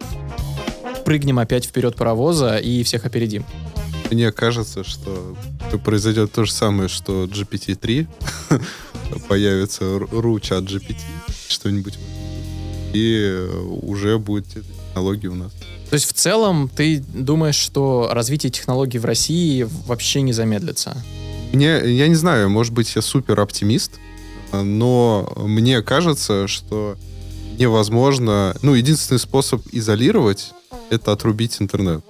[1.05, 3.45] прыгнем опять вперед паровоза и всех опередим.
[4.11, 5.37] Мне кажется, что
[5.85, 8.07] произойдет то же самое, что GPT-3
[9.29, 10.99] появится RU чат GPT,
[11.49, 11.99] что-нибудь.
[12.93, 13.49] И
[13.83, 15.53] уже будет эта технология у нас.
[15.91, 20.97] То есть в целом ты думаешь, что развитие технологий в России вообще не замедлится?
[21.53, 23.93] Мне, я не знаю, может быть, я супер оптимист,
[24.52, 26.96] но мне кажется, что
[27.58, 28.54] невозможно...
[28.62, 30.52] Ну, единственный способ изолировать—
[30.90, 32.04] это отрубить интернет.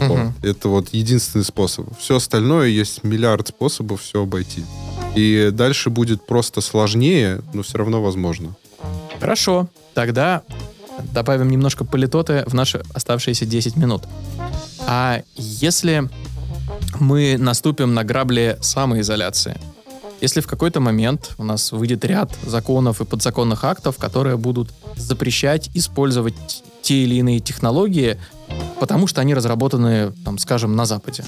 [0.00, 0.18] Вот.
[0.18, 0.34] Мгм.
[0.42, 1.86] Это вот единственный способ.
[1.98, 4.64] Все остальное есть миллиард способов все обойти.
[5.14, 8.54] И дальше будет просто сложнее, но все равно возможно.
[9.18, 10.42] Хорошо, тогда
[11.12, 14.04] добавим немножко политоты в наши оставшиеся 10 минут.
[14.86, 16.08] А если
[17.00, 19.58] мы наступим на грабли самоизоляции,
[20.20, 25.70] если в какой-то момент у нас выйдет ряд законов и подзаконных актов, которые будут запрещать
[25.74, 28.18] использовать те или иные технологии,
[28.80, 31.24] потому что они разработаны, там, скажем, на Западе.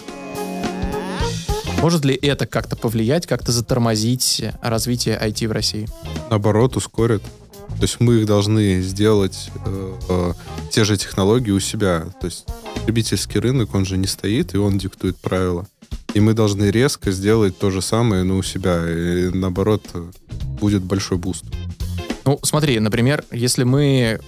[1.80, 5.88] Может ли это как-то повлиять, как-то затормозить развитие IT в России?
[6.30, 7.22] Наоборот, ускорит.
[7.22, 10.32] То есть мы их должны сделать, э, э,
[10.72, 12.06] те же технологии у себя.
[12.20, 15.66] То есть потребительский рынок, он же не стоит, и он диктует правила.
[16.18, 18.82] И мы должны резко сделать то же самое, но у себя.
[18.90, 19.84] И наоборот,
[20.60, 21.44] будет большой boost.
[22.24, 24.18] Ну, смотри, например, если мы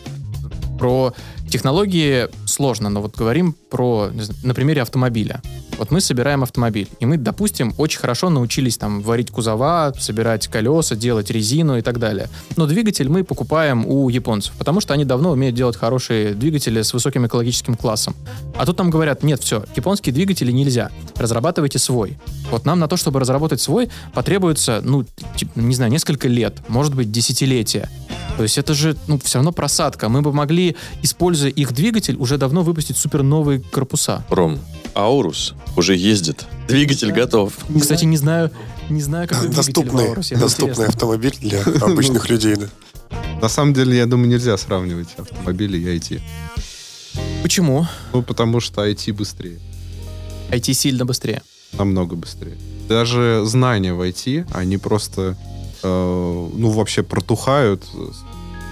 [0.79, 1.13] про
[1.49, 4.13] технологии сложно, но вот говорим про,
[4.45, 5.43] на примере автомобиля.
[5.81, 10.95] Вот мы собираем автомобиль, и мы, допустим, очень хорошо научились там варить кузова, собирать колеса,
[10.95, 12.29] делать резину и так далее.
[12.57, 16.93] Но двигатель мы покупаем у японцев, потому что они давно умеют делать хорошие двигатели с
[16.93, 18.15] высоким экологическим классом.
[18.57, 22.19] А тут нам говорят, нет, все, японские двигатели нельзя, разрабатывайте свой.
[22.51, 25.07] Вот нам на то, чтобы разработать свой, потребуется, ну,
[25.55, 27.89] не знаю, несколько лет, может быть, десятилетия.
[28.37, 30.11] То есть это же, ну, все равно просадка.
[30.11, 34.25] Мы бы могли, используя их двигатель, уже давно выпустить супер новые корпуса.
[34.29, 34.59] Ром,
[34.95, 36.47] Аурус уже ездит.
[36.69, 37.55] Двигатель готов.
[37.81, 38.51] Кстати, не знаю,
[38.89, 40.87] не знаю, в Доступный, доступный интересно.
[40.87, 42.57] автомобиль для обычных людей.
[42.57, 42.69] да.
[43.41, 46.21] На самом деле, я думаю, нельзя сравнивать автомобили и IT.
[47.43, 47.87] Почему?
[48.13, 49.59] Ну, потому что IT быстрее.
[50.51, 51.43] IT сильно быстрее.
[51.73, 52.57] намного быстрее.
[52.89, 55.37] Даже знания в IT, они просто,
[55.83, 57.85] э, ну, вообще протухают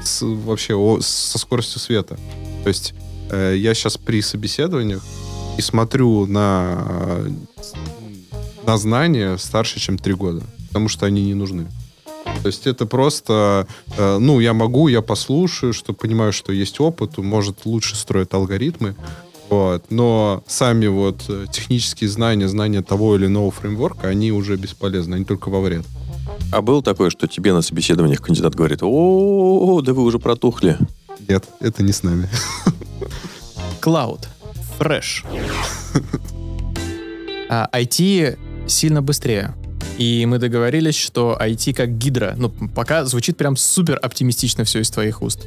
[0.04, 2.18] с- вообще о- со скоростью света.
[2.64, 2.94] То есть
[3.31, 5.04] э, я сейчас при собеседованиях
[5.59, 7.31] и смотрю на, э,
[8.64, 11.66] на знания старше, чем три года, потому что они не нужны.
[12.42, 13.66] То есть это просто,
[13.97, 18.94] э, ну, я могу, я послушаю, что понимаю, что есть опыт, может, лучше строят алгоритмы,
[19.51, 19.85] вот.
[19.90, 25.25] Но сами вот э, технические знания, знания того или иного фреймворка, они уже бесполезны, они
[25.25, 25.85] только во вред.
[26.52, 30.79] А было такое, что тебе на собеседованиях кандидат говорит, о, да вы уже протухли.
[31.29, 32.29] Нет, это не с нами.
[33.81, 34.29] Cloud.
[34.79, 35.24] Fresh.
[37.50, 39.54] А IT сильно быстрее.
[39.96, 42.35] И мы договорились, что IT как гидра.
[42.37, 45.40] Ну, пока звучит прям супер оптимистично все из твоих уст.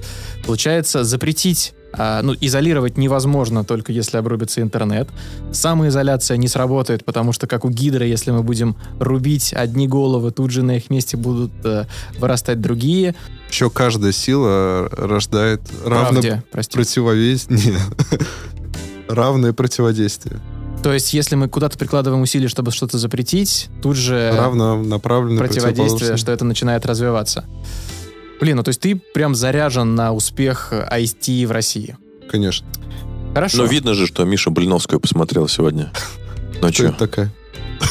[0.46, 5.10] Получается, запретить А, ну, изолировать невозможно, только если обрубится интернет.
[5.52, 10.52] Самоизоляция не сработает, потому что, как у гидры, если мы будем рубить одни головы, тут
[10.52, 11.86] же на их месте будут э,
[12.18, 13.14] вырастать другие.
[13.50, 16.78] Еще каждая сила рождает равное Правде, прости.
[16.78, 17.78] противовесие.
[19.08, 20.40] Равное противодействие.
[20.84, 26.18] То есть, если мы куда-то прикладываем усилия, чтобы что-то запретить, тут же Равнонаправленное противодействие, противоположное.
[26.18, 27.46] что это начинает развиваться.
[28.40, 31.96] Блин, ну то есть ты прям заряжен на успех IT в России.
[32.30, 32.66] Конечно.
[33.36, 33.58] Хорошо.
[33.58, 35.92] Но видно же, что Миша Блиновскую посмотрел сегодня.
[36.62, 37.32] Ну Что такая?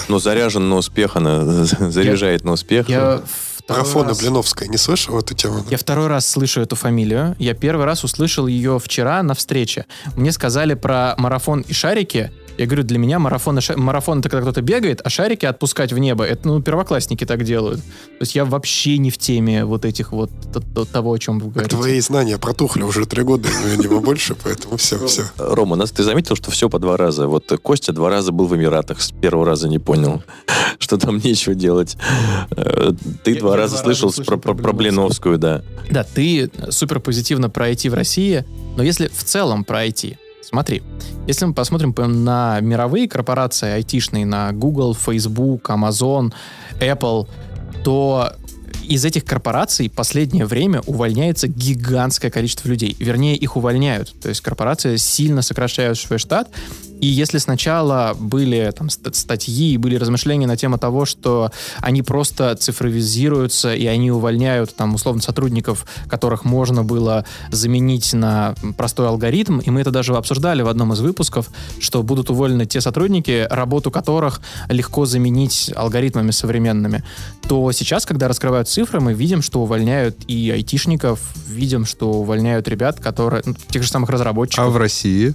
[0.09, 2.89] Ну, заряжен на успех, она заряжает на успех.
[2.89, 3.23] Я
[3.71, 4.69] Марафона раз- Блиновская.
[4.69, 5.65] Не слышал эту тему?
[5.71, 7.37] Я второй раз слышу эту фамилию.
[7.39, 9.87] Я первый раз услышал ее вчера на встрече.
[10.17, 12.31] Мне сказали про марафон и шарики.
[12.61, 15.95] Я говорю, для меня марафон, и ша- марафон это когда кто-то бегает, а шарики отпускать
[15.95, 17.81] в небо, это ну первоклассники так делают.
[17.81, 20.31] То есть я вообще не в теме вот этих вот
[20.93, 21.75] того, о чем вы говорите.
[21.75, 23.49] Твои знания протухли уже три года,
[23.79, 25.23] него больше, поэтому все, все.
[25.39, 27.29] Рома, нас ты заметил, что все по два раза?
[27.29, 30.23] Вот Костя два раза был в Эмиратах, с первого раза не понял,
[30.79, 31.97] что там нечего делать.
[32.51, 32.93] Э,
[33.25, 35.63] Ты два раза слышал про Блиновскую, да.
[35.91, 38.45] Да, ты супер позитивно про IT в России,
[38.77, 40.83] но если в целом про IT, смотри,
[41.27, 46.33] если мы посмотрим по- на мировые корпорации айтишные, на Google, Facebook, Amazon,
[46.81, 47.29] Apple,
[47.85, 48.33] то
[48.91, 52.97] из этих корпораций последнее время увольняется гигантское количество людей.
[52.99, 54.13] Вернее, их увольняют.
[54.21, 56.51] То есть корпорации сильно сокращают свой штат.
[57.01, 62.57] И если сначала были там ст- статьи, были размышления на тему того, что они просто
[62.57, 69.71] цифровизируются и они увольняют там условно сотрудников, которых можно было заменить на простой алгоритм, и
[69.71, 74.41] мы это даже обсуждали в одном из выпусков, что будут уволены те сотрудники, работу которых
[74.69, 77.03] легко заменить алгоритмами современными,
[77.49, 83.01] то сейчас, когда раскрывают цифры, мы видим, что увольняют и айтишников, видим, что увольняют ребят,
[83.01, 84.65] которые, ну, тех же самых разработчиков.
[84.67, 85.35] А в России?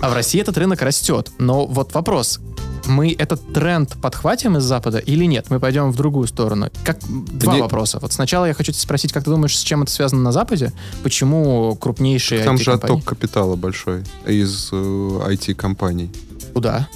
[0.00, 1.30] А в России этот рынок растет.
[1.38, 2.40] Но вот вопрос.
[2.86, 5.46] Мы этот тренд подхватим из Запада или нет?
[5.48, 6.68] Мы пойдем в другую сторону.
[6.84, 7.98] Как два Не- вопроса.
[8.00, 10.72] Вот сначала я хочу тебя спросить, как ты думаешь, с чем это связано на Западе?
[11.02, 16.10] Почему крупнейшие Там же отток капитала большой из э, IT-компаний.
[16.52, 16.88] Куда?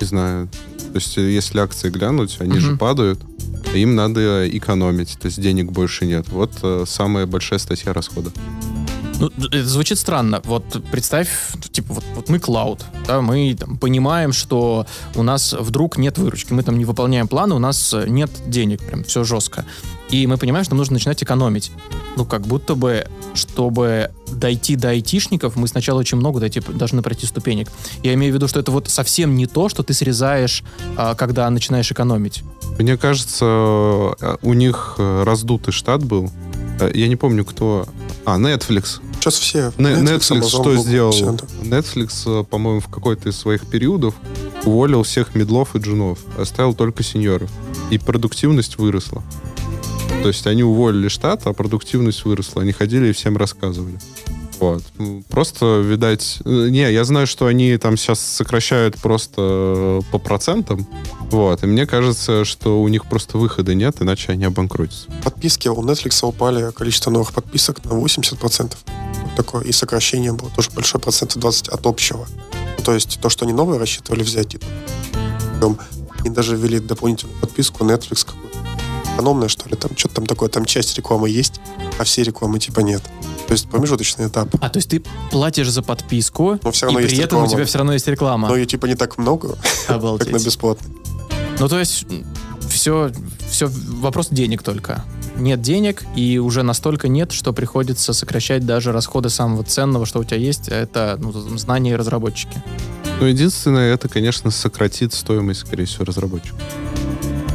[0.00, 0.48] Не знаю.
[0.92, 2.78] То есть, э, если акции глянуть, они же Мгм.
[2.78, 3.20] падают.
[3.74, 6.28] Им надо экономить, то есть денег больше нет.
[6.28, 8.30] Вот э, самая большая статья расхода.
[9.20, 10.40] Ну, это звучит странно.
[10.44, 11.28] Вот представь,
[11.70, 16.52] типа, вот, вот мы клауд, да, мы там, понимаем, что у нас вдруг нет выручки,
[16.52, 19.64] мы там не выполняем планы, у нас э, нет денег, прям все жестко.
[20.14, 21.72] И мы понимаем, что нужно начинать экономить.
[22.16, 27.26] Ну, как будто бы, чтобы дойти до айтишников, мы сначала очень много дойти, должны пройти
[27.26, 27.68] ступенек.
[28.04, 30.62] Я имею в виду, что это вот совсем не то, что ты срезаешь,
[30.96, 32.44] а, когда начинаешь экономить.
[32.78, 36.30] Мне кажется, у них э, раздутый штат был.
[36.78, 37.88] Э, Я не помню, кто...
[38.24, 39.00] А, Netflix.
[39.18, 39.72] Сейчас все.
[39.78, 41.12] Netflix, Amazon, что сделал?
[41.62, 44.14] Netflix, э, по-моему, в какой-то из своих периодов
[44.64, 47.50] уволил всех медлов и джунов, оставил только сеньоров.
[47.90, 49.24] И продуктивность выросла.
[50.22, 52.62] То есть они уволили штат, а продуктивность выросла.
[52.62, 53.98] Они ходили и всем рассказывали.
[54.60, 54.82] Вот.
[54.98, 56.38] Ну, Просто, видать...
[56.44, 60.86] Не, я знаю, что они там сейчас сокращают просто э, по процентам.
[61.30, 61.62] Вот.
[61.62, 65.10] И мне кажется, что у них просто выхода нет, иначе они обанкротятся.
[65.22, 68.74] Подписки у Netflix упали, количество новых подписок на 80%.
[69.22, 69.64] Вот такое.
[69.64, 72.26] И сокращение было тоже большой процент, 20 от общего.
[72.78, 74.58] Ну, то есть то, что они новые рассчитывали взять, и
[76.20, 78.26] они даже ввели дополнительную подписку Netflix.
[79.14, 81.60] Экономная, что ли, там что-то там такое, там часть рекламы есть,
[81.98, 83.02] а все рекламы типа нет.
[83.46, 84.48] То есть промежуточный этап.
[84.60, 87.42] А, то есть ты платишь за подписку, Но всё равно и есть при этом у
[87.42, 87.56] реклама.
[87.56, 88.48] тебя все равно есть реклама.
[88.48, 89.48] Но ее типа не так много,
[89.86, 90.44] как на Обалдеть.
[90.44, 90.90] бесплатный.
[91.60, 92.06] Ну, то есть,
[92.68, 93.12] все,
[93.48, 95.04] все вопрос денег только.
[95.36, 100.24] Нет денег, и уже настолько нет, что приходится сокращать даже расходы самого ценного, что у
[100.24, 102.62] тебя есть, а это ну, знания и разработчики.
[103.20, 106.58] Но единственное, это, конечно, сократит стоимость, скорее всего, разработчиков.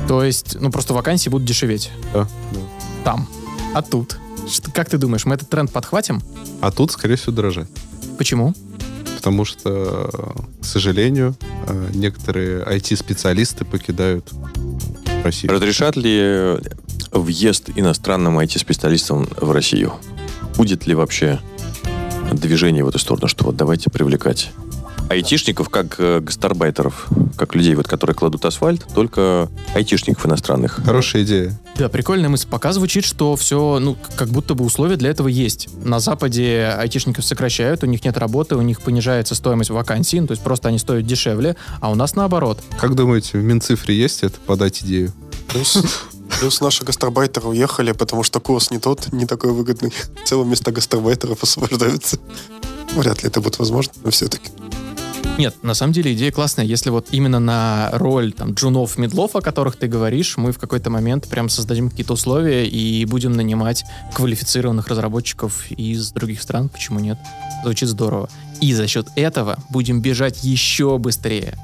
[0.09, 2.59] То есть, ну, просто вакансии будут дешеветь Да, да.
[3.03, 3.27] там.
[3.75, 4.17] А тут?
[4.51, 6.19] Что- как ты думаешь, мы этот тренд подхватим?
[6.61, 7.67] А тут, скорее всего, дорожать.
[8.17, 8.55] Почему?
[9.17, 10.09] Потому что,
[10.63, 11.35] к сожалению,
[11.67, 14.27] э, некоторые IT-специалисты покидают
[15.23, 15.51] Россию.
[15.51, 16.57] Разрешат ли
[17.11, 19.93] въезд иностранным IT-специалистам в Россию?
[20.57, 21.39] Будет ли вообще
[22.33, 24.49] движение в эту сторону, что вот давайте привлекать
[25.09, 30.79] айтишников как э, гастарбайтеров, как людей, вот, которые кладут асфальт, только айтишников иностранных.
[30.85, 31.59] Хорошая идея.
[31.75, 32.47] Да, прикольная мысль.
[32.49, 35.67] Пока звучит, что все, ну, как будто бы условия для этого есть.
[35.83, 40.31] На Западе айтишников сокращают, у них нет работы, у них понижается стоимость вакансий, ну, то
[40.31, 42.59] есть просто они стоят дешевле, а у нас наоборот.
[42.79, 45.11] Как думаете, в Минцифре есть это подать идею?
[46.39, 49.91] Плюс наши гастарбайтеры уехали, потому что курс не тот, не такой выгодный.
[50.23, 52.19] В целом места гастарбайтеров освобождаются.
[52.95, 54.49] Вряд ли это будет возможно, но все-таки.
[55.39, 56.65] Нет, на самом деле идея классная.
[56.65, 60.89] Если вот именно на роль там джунов, медлов, о которых ты говоришь, мы в какой-то
[60.89, 66.67] момент прям создадим какие-то условия и будем нанимать квалифицированных разработчиков из других стран.
[66.67, 67.17] Почему нет?
[67.63, 68.29] Звучит здорово.
[68.59, 71.57] И за счет этого будем бежать еще быстрее.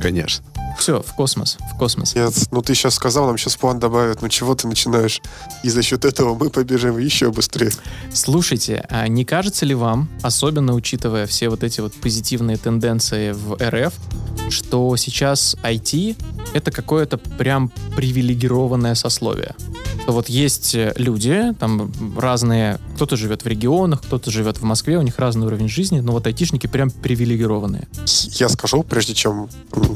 [0.00, 0.42] Конечно.
[0.78, 2.14] Все, в космос, в космос.
[2.14, 5.20] Нет, ну ты сейчас сказал, нам сейчас план добавят, ну чего ты начинаешь?
[5.62, 7.70] И за счет этого мы побежим еще быстрее.
[8.12, 13.56] Слушайте, а не кажется ли вам, особенно учитывая все вот эти вот позитивные тенденции в
[13.60, 13.94] РФ,
[14.50, 16.16] что сейчас IT
[16.54, 19.54] это какое-то прям привилегированное сословие?
[20.06, 24.98] Что вот есть э, люди, там разные, кто-то живет в регионах, кто-то живет в Москве,
[24.98, 27.88] у них разный уровень жизни, но вот айтишники прям привилегированные.
[28.34, 29.48] Я скажу, прежде чем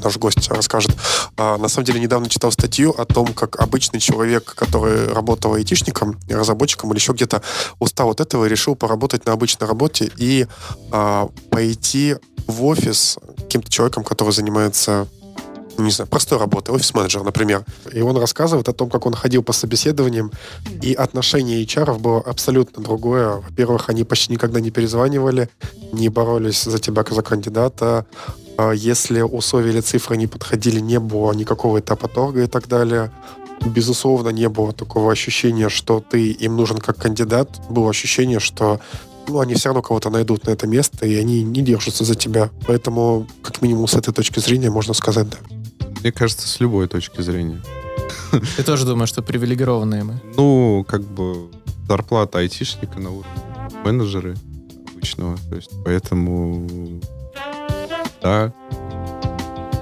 [0.02, 0.96] наш гость расскажет.
[1.36, 6.18] А, на самом деле, недавно читал статью о том, как обычный человек, который работал айтишником,
[6.28, 7.42] разработчиком или еще где-то,
[7.78, 10.46] устал от этого и решил поработать на обычной работе и
[10.92, 12.16] а, пойти
[12.46, 15.06] в офис каким-то человеком, который занимается
[15.78, 17.64] ну, не знаю, простой работой, офис-менеджер, например.
[17.92, 20.30] И он рассказывает о том, как он ходил по собеседованиям,
[20.82, 23.36] и отношение HR было абсолютно другое.
[23.36, 25.48] Во-первых, они почти никогда не перезванивали,
[25.92, 28.04] не боролись за тебя как за кандидата.
[28.62, 33.10] А Если условия или цифры не подходили, не было никакого этапа торга и так далее.
[33.64, 37.48] Безусловно, не было такого ощущения, что ты им нужен как кандидат.
[37.70, 38.78] Было ощущение, что
[39.28, 42.50] ну, они все равно кого-то найдут на это место, и они не держатся за тебя.
[42.66, 45.38] Поэтому, как минимум, с этой точки зрения можно сказать, да.
[46.02, 47.62] Мне кажется, с любой точки зрения.
[48.56, 50.20] Ты тоже думаешь, что привилегированные мы?
[50.36, 51.48] Ну, как бы
[51.88, 53.42] зарплата айтишника на уровне
[53.84, 54.36] менеджеры
[54.92, 55.38] обычного.
[55.48, 57.00] То есть, поэтому
[58.22, 58.52] да,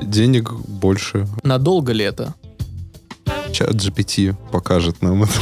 [0.03, 1.27] денег больше.
[1.43, 2.35] Надолго ли это?
[3.53, 5.33] Чат GPT покажет нам это.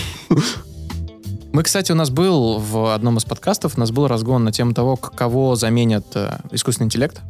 [1.53, 4.75] Мы, кстати, у нас был в одном из подкастов, у нас был разгон на тему
[4.75, 7.23] того, кого заменит э, искусственный интеллект.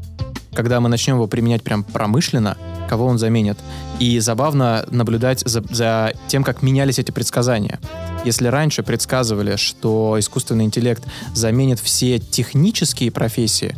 [0.57, 2.57] Когда мы начнем его применять прям промышленно,
[2.89, 3.59] кого он заменит.
[3.99, 7.79] И забавно наблюдать за, за тем, как менялись эти предсказания.
[8.25, 11.05] Если раньше предсказывали, что искусственный интеллект
[11.35, 13.77] заменит все технические профессии,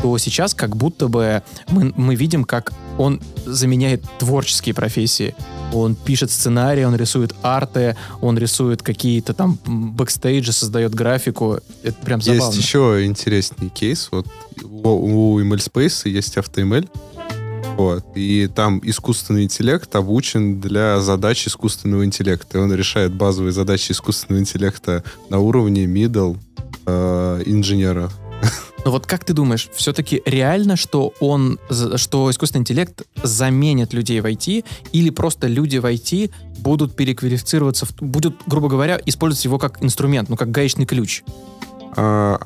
[0.00, 5.34] то сейчас как будто бы мы, мы видим, как он заменяет творческие профессии.
[5.72, 11.60] Он пишет сценарии, он рисует арты, он рисует какие-то там бэкстейджи, создает графику.
[11.82, 12.46] Это прям забавно.
[12.46, 14.08] Есть еще интересный кейс.
[14.10, 14.26] Вот
[14.82, 16.88] у, у MLSpace есть AutoML.
[17.76, 18.04] Вот.
[18.14, 22.58] И там искусственный интеллект обучен для задач искусственного интеллекта.
[22.58, 26.36] И он решает базовые задачи искусственного интеллекта на уровне middle
[26.86, 28.10] э, инженера.
[28.84, 31.58] Но вот как ты думаешь, все-таки реально, что он,
[31.96, 38.36] что искусственный интеллект заменит людей в IT, или просто люди в IT будут переквалифицироваться, будут,
[38.46, 41.22] грубо говоря, использовать его как инструмент, ну как гаечный ключ?
[41.96, 42.40] А,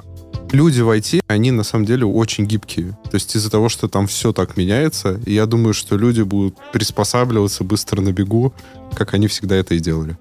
[0.53, 2.97] люди в IT, они на самом деле очень гибкие.
[3.11, 6.57] То есть из-за того, что там все так меняется, и я думаю, что люди будут
[6.73, 8.53] приспосабливаться быстро на бегу,
[8.95, 10.17] как они всегда это и делали.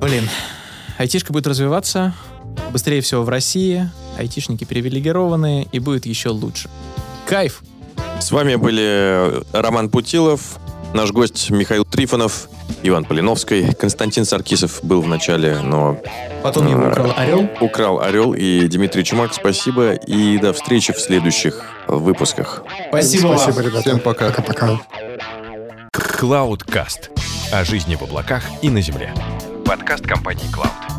[0.00, 0.28] Блин,
[0.98, 2.14] айтишка будет развиваться,
[2.72, 6.68] быстрее всего в России, айтишники привилегированные, и будет еще лучше.
[7.26, 7.62] Кайф!
[8.20, 10.58] С вами были Роман Путилов,
[10.94, 12.48] наш гость Михаил Трифонов,
[12.82, 15.98] Иван Полиновский, Константин Саркисов был в начале, но
[16.42, 17.48] Потом его украл орел.
[17.60, 19.32] украл Орел и Дмитрий Чумак.
[19.34, 22.62] Спасибо и до встречи в следующих выпусках.
[22.88, 23.38] Спасибо, вам.
[23.38, 23.80] Спасибо, ребята.
[23.80, 24.26] Всем пока.
[24.30, 24.80] Пока-пока.
[25.94, 27.10] Cloudcast.
[27.52, 29.12] О жизни в облаках и на земле.
[29.64, 30.91] Подкаст компании Cloud.